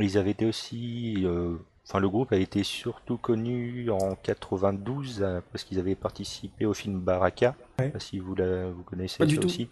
[0.00, 5.40] Ils avaient été aussi, euh, enfin le groupe a été surtout connu en 92 euh,
[5.52, 7.56] parce qu'ils avaient participé au film Baraka.
[7.78, 9.46] Je sais pas si vous la, vous connaissez Pas du ça tout.
[9.48, 9.68] aussi.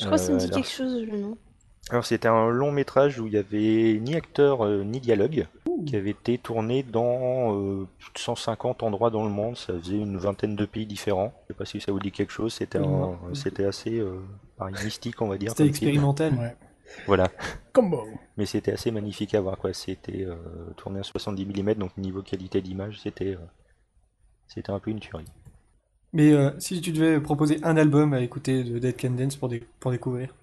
[0.00, 1.38] Je crois que ça me Euh, dit alors- quelque chose, le nom.
[1.90, 5.46] alors c'était un long métrage où il y avait ni acteur euh, ni dialogue,
[5.86, 9.56] qui avait été tourné dans euh, plus de 150 endroits dans le monde.
[9.56, 11.32] Ça faisait une vingtaine de pays différents.
[11.44, 12.54] Je sais pas si ça vous dit quelque chose.
[12.54, 13.18] C'était un- Non.
[13.34, 14.18] c'était assez euh,
[14.56, 15.50] pareil, mystique, on va dire.
[15.50, 15.70] C'était film.
[15.90, 16.34] expérimental.
[16.34, 16.56] Ouais.
[17.06, 17.30] Voilà,
[17.72, 18.04] Combo.
[18.36, 19.72] mais c'était assez magnifique à voir quoi.
[19.72, 20.36] C'était euh,
[20.76, 23.46] tourné à 70 mm, donc niveau qualité d'image, c'était euh,
[24.46, 25.24] c'était un peu une tuerie.
[26.12, 29.48] Mais euh, si tu devais proposer un album à écouter de Dead Can Dance pour,
[29.48, 30.34] dé- pour découvrir?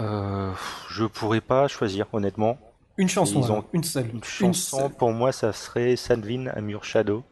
[0.00, 0.52] Euh,
[0.88, 2.58] je pourrais pas choisir honnêtement.
[2.96, 4.06] Une chanson, Ils ont alors, une seule.
[4.14, 4.90] Une chanson, seule.
[4.92, 7.24] pour moi, ça serait Sanvin Amur Shadow.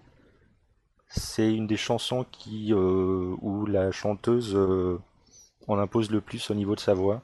[1.09, 4.99] C'est une des chansons qui, euh, où la chanteuse euh,
[5.67, 7.23] en impose le plus au niveau de sa voix.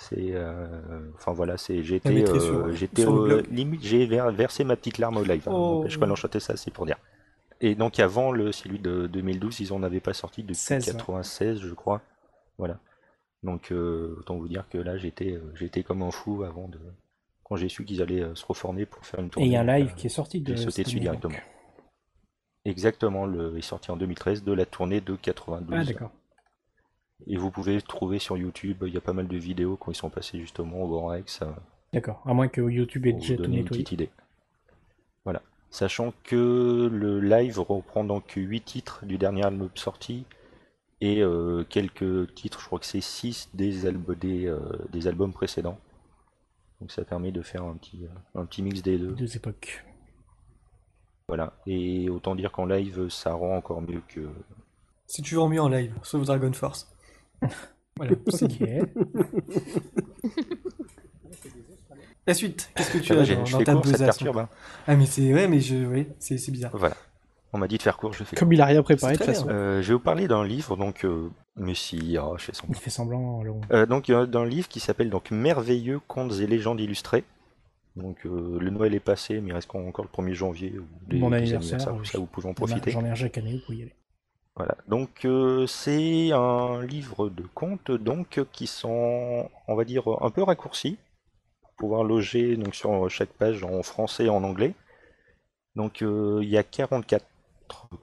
[0.00, 4.98] C'est, euh, enfin voilà, c'est, j'étais, euh, j'étais euh, limite, j'ai ver- versé ma petite
[4.98, 5.42] larme au live.
[5.48, 5.52] hein.
[5.52, 5.80] Oh.
[5.82, 6.98] Donc, je peux chanter ça, c'est pour dire.
[7.60, 10.92] Et donc avant le, celui de 2012, ils en avaient pas sorti depuis 16, ouais.
[10.92, 12.00] 96, je crois.
[12.58, 12.78] Voilà.
[13.42, 16.78] Donc euh, autant vous dire que là, j'étais, euh, j'étais comme un fou avant de,
[17.42, 19.48] quand j'ai su qu'ils allaient euh, se reformer pour faire une Et tournée.
[19.48, 21.02] il y a un live qui est sorti de sauté dessus donc.
[21.02, 21.38] directement.
[22.64, 25.76] Exactement, le est sorti en 2013 de la tournée de 92.
[25.76, 26.10] Ah, d'accord.
[27.26, 29.96] Et vous pouvez trouver sur YouTube, il y a pas mal de vidéos quand ils
[29.96, 31.46] sont passés justement au Grand Rex euh,
[31.92, 32.22] D'accord.
[32.24, 34.10] À moins que YouTube ait déjà donner une petite idée.
[35.24, 35.42] Voilà.
[35.70, 40.24] Sachant que le live reprend donc 8 titres du dernier album sorti
[41.00, 44.58] et euh, quelques titres, je crois que c'est 6 des, alb- des, euh,
[44.90, 45.78] des albums précédents.
[46.80, 49.12] Donc ça permet de faire un petit, un petit mix des deux.
[49.12, 49.84] Deux époques.
[51.28, 51.52] Voilà.
[51.66, 54.28] Et autant dire qu'en live, ça rend encore mieux que,
[55.06, 56.90] Si tu veux mieux en live, sauf Dragon Force.
[57.96, 58.12] Voilà.
[58.12, 58.60] Ok.
[62.26, 64.48] La suite, qu'est-ce que tu va, as dans, dans ta court, besace perturbe, hein
[64.86, 66.72] Ah mais c'est ouais, mais je, ouais, c'est c'est bizarre.
[66.74, 66.94] Voilà.
[67.54, 69.24] On m'a dit de faire court, je fais Comme il a rien préparé de C'est
[69.24, 69.48] toute façon.
[69.48, 72.74] Euh, je vais vous parler d'un livre, donc, euh, mais si, ah, je fais semblant.
[72.76, 73.62] Il fait semblant, Laurent.
[73.72, 77.24] Euh, donc, il y a d'un livre qui s'appelle donc Merveilleux contes et légendes illustrés.
[77.96, 80.74] Donc, euh, le Noël est passé, mais il reste encore le 1er janvier.
[80.78, 82.06] Ou les, Mon anniversaire, anniversaires, oui.
[82.06, 82.90] ça, vous pouvez en profiter.
[82.90, 83.94] J'en ai un chaque année, vous pouvez y aller.
[84.58, 84.76] Voilà.
[84.88, 90.42] Donc, euh, c'est un livre de contes, donc, qui sont, on va dire, un peu
[90.42, 90.98] raccourcis,
[91.62, 94.74] pour pouvoir loger donc, sur chaque page en français et en anglais.
[95.76, 97.24] Donc, euh, il y a 44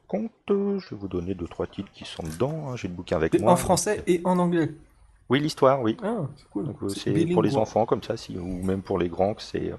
[0.07, 0.31] contes.
[0.47, 2.69] Je vais vous donner deux trois titres qui sont dedans.
[2.69, 2.75] hein.
[2.77, 3.51] J'ai le bouquin avec Et moi.
[3.51, 4.71] en français et en anglais.
[5.29, 5.97] Oui, l'histoire, oui.
[6.03, 6.69] Ah, c'est cool.
[6.83, 9.71] Euh, C'est pour les enfants comme ça, si, ou même pour les grands, que c'est
[9.71, 9.77] euh,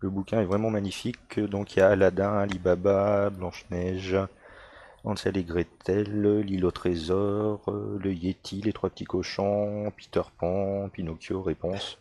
[0.00, 1.40] Le bouquin est vraiment magnifique.
[1.40, 4.16] Donc il y a Aladdin, Alibaba, Blanche-Neige,
[5.04, 11.42] Hansel et Gretel, l'île au trésor, le Yeti, les trois petits cochons, Peter Pan, Pinocchio,
[11.42, 11.98] Réponse.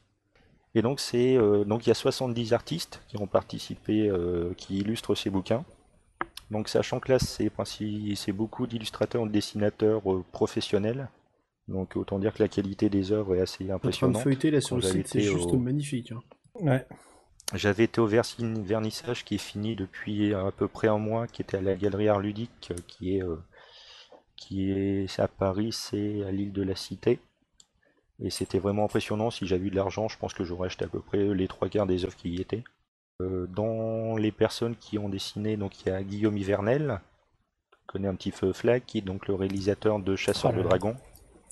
[0.75, 4.77] Et donc c'est euh, donc il y a 70 artistes qui ont participé, euh, qui
[4.79, 5.63] illustrent ces bouquins.
[6.49, 11.09] Donc sachant que là c'est beaucoup d'illustrateurs, de dessinateurs euh, professionnels.
[11.67, 14.23] Donc autant dire que la qualité des œuvres est assez En train de impressionnante.
[14.23, 16.11] feuilleter là sur le site, c'est juste au- magnifique.
[16.11, 16.21] hein.
[16.59, 16.85] Ouais.
[17.53, 21.57] J'avais été au vernissage qui est fini depuis à peu près un mois, qui était
[21.57, 23.37] à la Galerie Art Ludique, euh, qui est, euh,
[24.35, 27.19] qui est à Paris, c'est à l'île de la Cité.
[28.19, 29.29] Et c'était vraiment impressionnant.
[29.31, 31.69] Si j'avais eu de l'argent, je pense que j'aurais acheté à peu près les trois
[31.69, 32.63] quarts des œuvres qui y étaient.
[33.21, 37.01] Euh, dans les personnes qui ont dessiné, donc il y a Guillaume Hivernel,
[37.71, 40.63] qui connaît un petit feu Flag, qui est donc le réalisateur de Chasseur Oh de.
[40.63, 40.95] Dragons,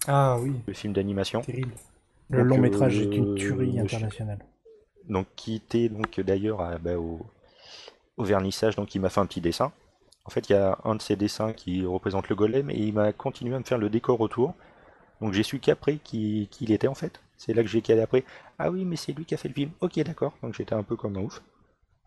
[0.08, 0.54] Ah oui.
[0.66, 1.42] le film d'animation.
[1.42, 1.74] Terrible.
[2.30, 4.44] Le Donc, long métrage euh, est une tuerie je- internationale.
[5.10, 7.26] Donc qui était donc d'ailleurs bah, au,
[8.18, 9.72] au vernissage, donc il m'a fait un petit dessin.
[10.26, 12.94] En fait, il y a un de ses dessins qui représente le golem et il
[12.94, 14.54] m'a continué à me faire le décor autour.
[15.20, 17.22] Donc j'ai su qu'après qui, il était en fait.
[17.38, 18.24] C'est là que j'ai calé après.
[18.60, 19.72] Ah oui, mais c'est lui qui a fait le film.
[19.82, 20.34] Ok, d'accord.
[20.44, 21.42] Donc j'étais un peu comme un ouf.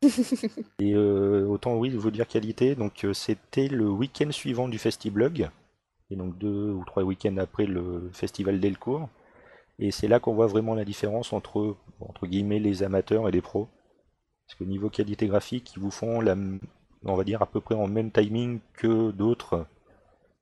[0.79, 2.75] et euh, autant oui, vous dire qualité.
[2.75, 5.51] Donc euh, c'était le week-end suivant du Festiblog.
[6.11, 9.09] Et donc deux ou trois week-ends après le festival Delcourt.
[9.79, 13.43] Et c'est là qu'on voit vraiment la différence entre, entre guillemets, les amateurs et les
[13.43, 13.69] pros.
[14.47, 16.37] Parce que niveau qualité graphique, ils vous font, la,
[17.05, 19.67] on va dire, à peu près en même timing que d'autres,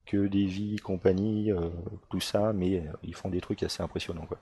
[0.07, 1.71] que des vies, compagnie, euh,
[2.11, 4.39] tout ça, mais euh, ils font des trucs assez impressionnants, quoi.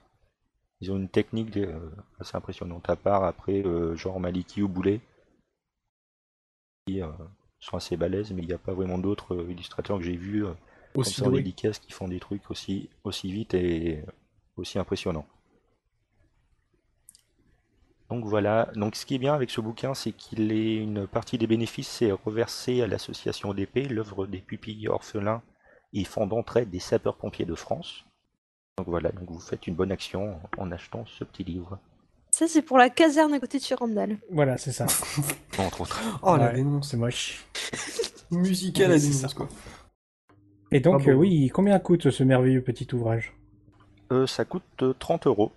[0.81, 4.99] Ils ont une technique euh, assez impressionnante, à part après, euh, genre Maliki ou Boulet,
[6.87, 7.01] qui
[7.59, 10.53] sont assez balèzes, mais il n'y a pas vraiment d'autres illustrateurs que j'ai vus euh,
[10.97, 11.43] comme Aussi ça en doué.
[11.43, 14.03] dédicace qui font des trucs aussi, aussi vite et
[14.61, 15.25] aussi impressionnants.
[18.09, 21.37] Donc voilà, donc ce qui est bien avec ce bouquin, c'est qu'il est une partie
[21.37, 25.41] des bénéfices c'est reversé à l'association d'épée, l'œuvre des pupilles orphelins
[25.93, 28.03] et fonds d'entraide des sapeurs-pompiers de France.
[28.77, 31.79] Donc voilà, donc vous faites une bonne action en achetant ce petit livre,
[32.31, 34.17] Ça, c'est pour la caserne à côté de Surandal.
[34.31, 34.85] Voilà, c'est ça.
[35.57, 36.01] entre autres.
[36.23, 36.89] Oh la Ouais, dénonce.
[36.89, 37.45] C'est moche.
[38.31, 39.47] Musicale Ouais, à quoi.
[40.71, 43.33] Et donc, Ah bon euh, oui, combien coûte ce merveilleux petit ouvrage?
[44.11, 45.51] Euh, ça coûte euh, 30 euros.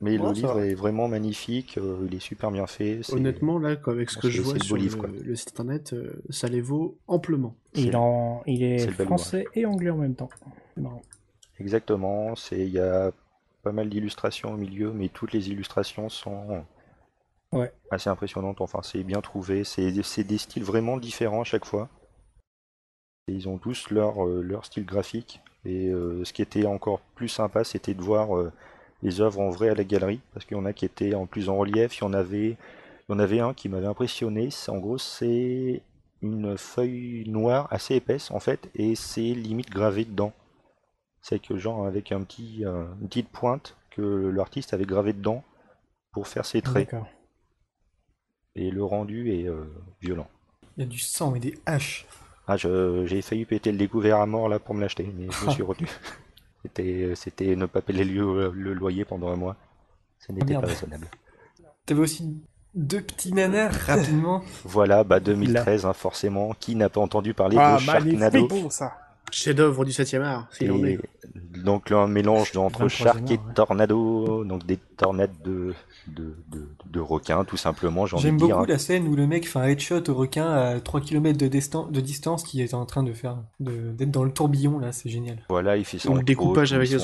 [0.00, 0.66] Mais le livre va.
[0.66, 3.00] est vraiment magnifique, euh, il est super bien fait.
[3.12, 6.48] Honnêtement, là, quoi, avec ce que je vois sur livre, le, site internet, euh, ça
[6.48, 7.54] les vaut amplement.
[7.74, 8.42] il, c'est- en...
[8.46, 10.28] il est, français et anglais en même temps.
[10.76, 11.02] Marrant.
[11.60, 13.12] Exactement, c'est il y a
[13.62, 16.64] pas mal d'illustrations au milieu, mais toutes les illustrations sont
[17.52, 17.70] Ouais.
[17.90, 18.60] assez impressionnantes.
[18.60, 19.62] Enfin, c'est bien trouvé.
[19.62, 21.88] C'est c'est des styles vraiment différents à chaque fois.
[23.28, 25.40] Et ils ont tous leur, euh, leur style graphique.
[25.64, 28.52] Et euh, ce qui était encore plus sympa, c'était de voir euh,
[29.02, 31.26] les œuvres en vrai à la galerie, parce qu'il y en a qui étaient en
[31.26, 31.98] plus en relief.
[31.98, 32.56] Il y en avait,
[33.08, 34.48] il y en avait un qui m'avait impressionné.
[34.68, 35.82] En gros, c'est
[36.22, 40.32] une feuille noire assez épaisse en fait, et c'est limite gravé dedans.
[41.20, 45.44] C'est que genre avec un petit, euh, une petite pointe que l'artiste avait gravé dedans
[46.12, 46.94] pour faire ses traits.
[48.54, 49.64] Et le rendu est euh,
[50.00, 50.28] violent.
[50.76, 52.06] Il y a du sang et des haches.
[52.46, 55.46] Ah, je- j'ai failli péter le découvert à mort là pour me l'acheter, mais je
[55.46, 55.88] me suis retenu.
[56.62, 59.56] C'était, c'était ne pas payer le, le loyer pendant un mois.
[60.18, 60.62] Ce n'était merde.
[60.64, 61.06] pas raisonnable.
[61.86, 62.36] T'avais aussi
[62.74, 64.42] deux petits nanars rapidement.
[64.64, 66.54] Voilà, bah 2013, hein, forcément.
[66.58, 68.92] Qui n'a pas entendu parler Ah, de Sharknado Bon, ça.
[69.32, 70.98] Chef-d'œuvre du 7 e art, s'il en est.
[71.64, 73.40] donc là, un mélange entre 23e Shark et ouais.
[73.54, 75.74] Tornado, donc des tornades de,
[76.06, 78.48] de, de, de requins, tout simplement, J'aime dire.
[78.56, 81.48] beaucoup la scène où le mec fait un headshot au requin à 3 km de,
[81.48, 85.08] distan- de distance qui est en train de faire d'être dans le tourbillon là, c'est
[85.08, 85.38] génial.
[85.48, 86.98] Voilà, il fait en le découpage avec la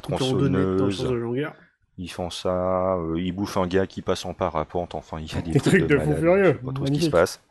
[0.00, 1.54] tronçonneuse, de la longueur.
[1.98, 5.36] Ils font ça, euh, ils bouffent un gars qui passe en parapente, enfin il y
[5.36, 7.42] a des, Des trucs de fou furieux, je sais pas trop ce qui se passe.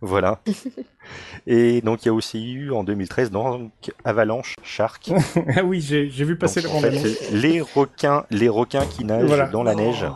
[0.00, 0.40] Voilà.
[1.46, 3.70] Et donc il y a aussi eu en 2013 donc
[4.04, 5.10] Avalanche Shark.
[5.56, 9.04] ah oui, j'ai j'ai vu passer Donc, le en fait, les requins, les requins qui
[9.04, 9.46] nagent Voilà.
[9.46, 10.06] dans la neige.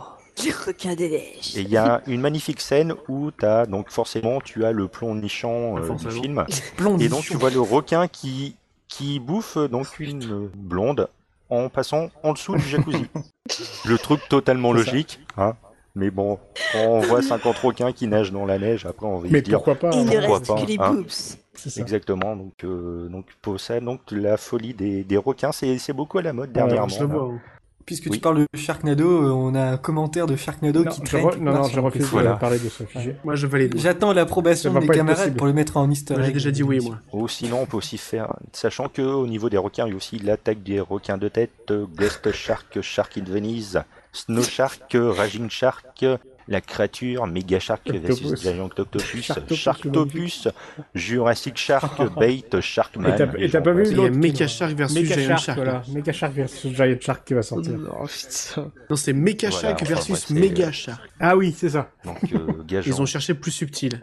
[0.43, 1.57] Les requins des neiges.
[1.57, 4.87] Et il y a une magnifique scène où tu as donc forcément tu as le
[4.87, 6.45] plomb nichant euh, du film
[6.77, 8.55] Plomb et donc tu vois le requin qui
[8.87, 11.07] qui bouffe donc une blonde
[11.49, 13.05] en passant en dessous du jacuzzi.
[13.85, 15.55] le truc totalement logique, hein.
[15.95, 16.39] Mais bon,
[16.71, 19.57] quand on voit 50 requins qui nagent dans la neige, après on va Mais dire
[19.57, 20.93] pourquoi pas Il ne pourquoi reste pas, que les hein.
[20.93, 21.09] boobs.
[21.53, 21.81] C'est ça.
[21.81, 22.35] exactement.
[22.35, 26.21] Donc euh, donc pour ça donc la folie des, des requins, c'est c'est beaucoup à
[26.21, 26.87] la mode Ouais, dernièrement.
[26.87, 27.13] Je le là.
[27.15, 27.23] vois.
[27.33, 27.39] hein.
[27.83, 28.11] Puisque Oui.
[28.11, 31.25] tu parles de Sharknado, euh, on a un commentaire de Sharknado Non, qui traîne.
[31.25, 32.03] re- non, non, je refuse.
[32.05, 32.33] Voilà.
[32.35, 33.17] de parler de ce sujet.
[33.23, 33.73] Moi, je valide.
[33.73, 33.81] moi.
[33.83, 35.37] J'attends l'approbation Ça va de mes pas être camarades possible.
[35.37, 36.99] pour le mettre en easter Moi, J'ai déjà dit oui, moi.
[37.11, 39.97] Ou sinon, on peut aussi faire, sachant que au niveau des requins, il y a
[39.97, 43.81] aussi l'attaque des requins de tête, euh, Ghost Shark, Shark in Venise,
[44.13, 46.05] Snow Shark, euh, Raging Shark,
[46.47, 50.47] la créature, Mega Shark versus Giant Octopus, Sharktopus,
[50.93, 53.13] Jurassic Shark, Bait, Sharkman.
[53.13, 53.83] Et t'as- et t'as j'en pas vu.
[53.87, 55.83] Il a l'autre qui- Shark versus Giant Shark, voilà.
[55.93, 57.73] Mecha Shark versus Giant Shark qui va sortir.
[57.89, 58.71] Oh putain.
[58.89, 59.13] Non, c'est
[59.47, 61.01] Voilà, Shark versus Mega Shark.
[61.19, 61.89] Ah oui, c'est ça.
[62.05, 62.81] Euh.
[62.85, 64.01] Ils ont cherché plus subtil.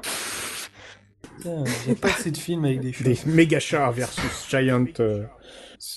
[1.36, 3.18] Putain, J'ai pas assez de films avec des Des.
[3.26, 4.86] Mega Shark versus Giant...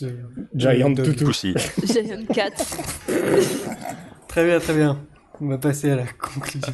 [0.03, 0.11] euh,
[0.55, 1.25] Giant de- Toutou.
[1.25, 1.53] Pussy.
[1.85, 2.49] Giant Cat.
[4.27, 4.97] Très bien, très bien.
[5.41, 6.71] On va passer à la conclusion.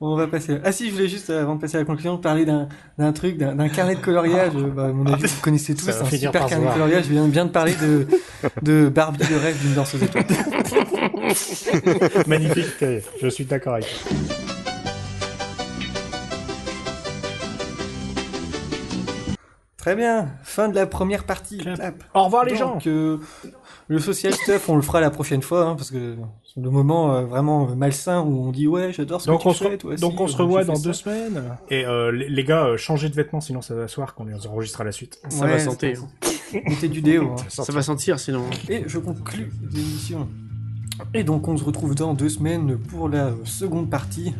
[0.00, 0.58] On va passer.
[0.62, 2.68] Ah si, je voulais juste, euh, avant de passer à la conclusion, parler d'un
[2.98, 4.52] d'un truc, d'un carnet de coloriage.
[4.54, 7.04] Euh, Bah, à mon avis, vous connaissez tous, va un super carnet de coloriage.
[7.06, 8.06] Je viens bien de parler de,
[8.62, 10.24] de Barbie, le rêve d'une danseuse étoile.
[12.28, 12.84] Magnifique,
[13.20, 14.56] je suis d'accord avec toi.
[19.78, 21.58] Très bien, fin de la première partie.
[21.58, 21.76] Clap.
[21.76, 22.02] Clap.
[22.12, 23.18] Au revoir les gens euh,
[23.86, 26.16] le social stuff, on le fera la prochaine fois, hein, parce que
[26.52, 29.52] c'est le moment euh, vraiment malsain où on dit ouais, j'adore ce Donc que on
[29.52, 30.82] tu se, fais, toi donc on se euh, revoit dans ça.
[30.82, 31.42] deux semaines.
[31.70, 34.46] Et euh, les, les gars, euh, changez de vêtements, sinon ça va soir qu'on les
[34.48, 35.20] enregistrera la suite.
[35.28, 36.02] Ça Ouais, va sentir.
[36.52, 37.34] Mettez du déo.
[37.38, 37.44] hein.
[37.48, 38.42] Ça va sentir sinon.
[38.68, 40.28] Et je conclus l'émission.
[41.14, 44.34] Et donc on se retrouve dans deux semaines pour la seconde partie.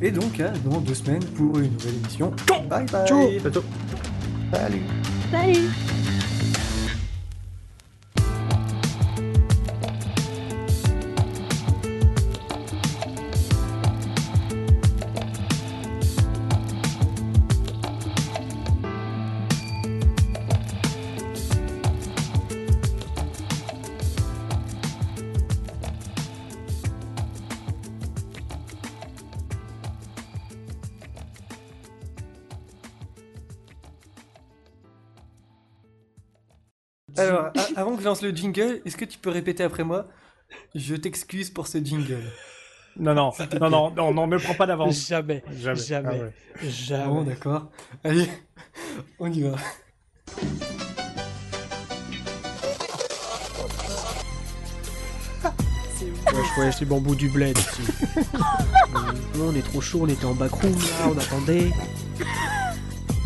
[0.02, 2.32] et donc à dans deux semaines pour une nouvelle émission.
[2.68, 3.30] Bye bye Ciao.
[4.52, 4.82] Salut.
[5.30, 5.70] Salut
[38.14, 40.06] lance le jingle, est-ce que tu peux répéter après moi?
[40.76, 42.22] Je t'excuse pour ce jingle.
[42.96, 45.08] Non, non, non, non, non, non, ne prends pas d'avance.
[45.08, 45.42] Jamais.
[45.60, 45.80] Jamais.
[45.80, 46.08] Jamais.
[46.12, 46.70] Ah ouais.
[46.70, 47.06] Jamais.
[47.06, 47.72] Bon, d'accord.
[48.04, 48.28] Allez,
[49.18, 49.56] on y va.
[55.92, 57.82] Ouais, je voyage les bambous du bled ici.
[58.16, 59.00] Euh,
[59.38, 61.72] non, on est trop chaud, on était en backroom là, on attendait.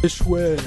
[0.01, 0.63] C'est chouette.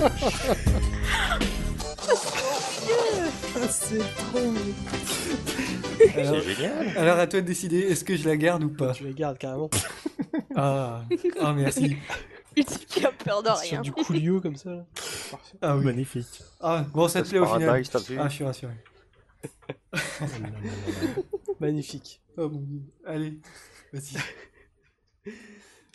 [3.69, 4.39] C'est trop.
[6.17, 6.97] Alors, C'est génial.
[6.97, 9.37] alors, à toi de décider, est-ce que je la garde ou pas Tu les gardes
[9.37, 9.69] carrément.
[10.55, 11.05] Ah,
[11.39, 11.95] ah merci.
[12.87, 13.81] Qui a peur de Sur rien.
[13.81, 14.71] du coolio comme ça.
[14.71, 14.85] Là.
[15.61, 15.85] Ah oui.
[15.85, 16.41] Magnifique.
[16.59, 17.65] Ah, bon, ça te plaît au final.
[17.67, 18.73] Paradise, t'as vu Ah, je suis rassuré.
[21.59, 22.21] Magnifique.
[22.37, 22.81] Oh mon dieu.
[23.05, 23.39] Allez,
[23.93, 24.17] vas-y.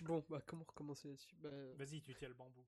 [0.05, 1.35] Bon, bah comment recommencer là-dessus?
[1.43, 1.51] Bah...
[1.79, 2.65] Vas-y, tu tiens le bambou.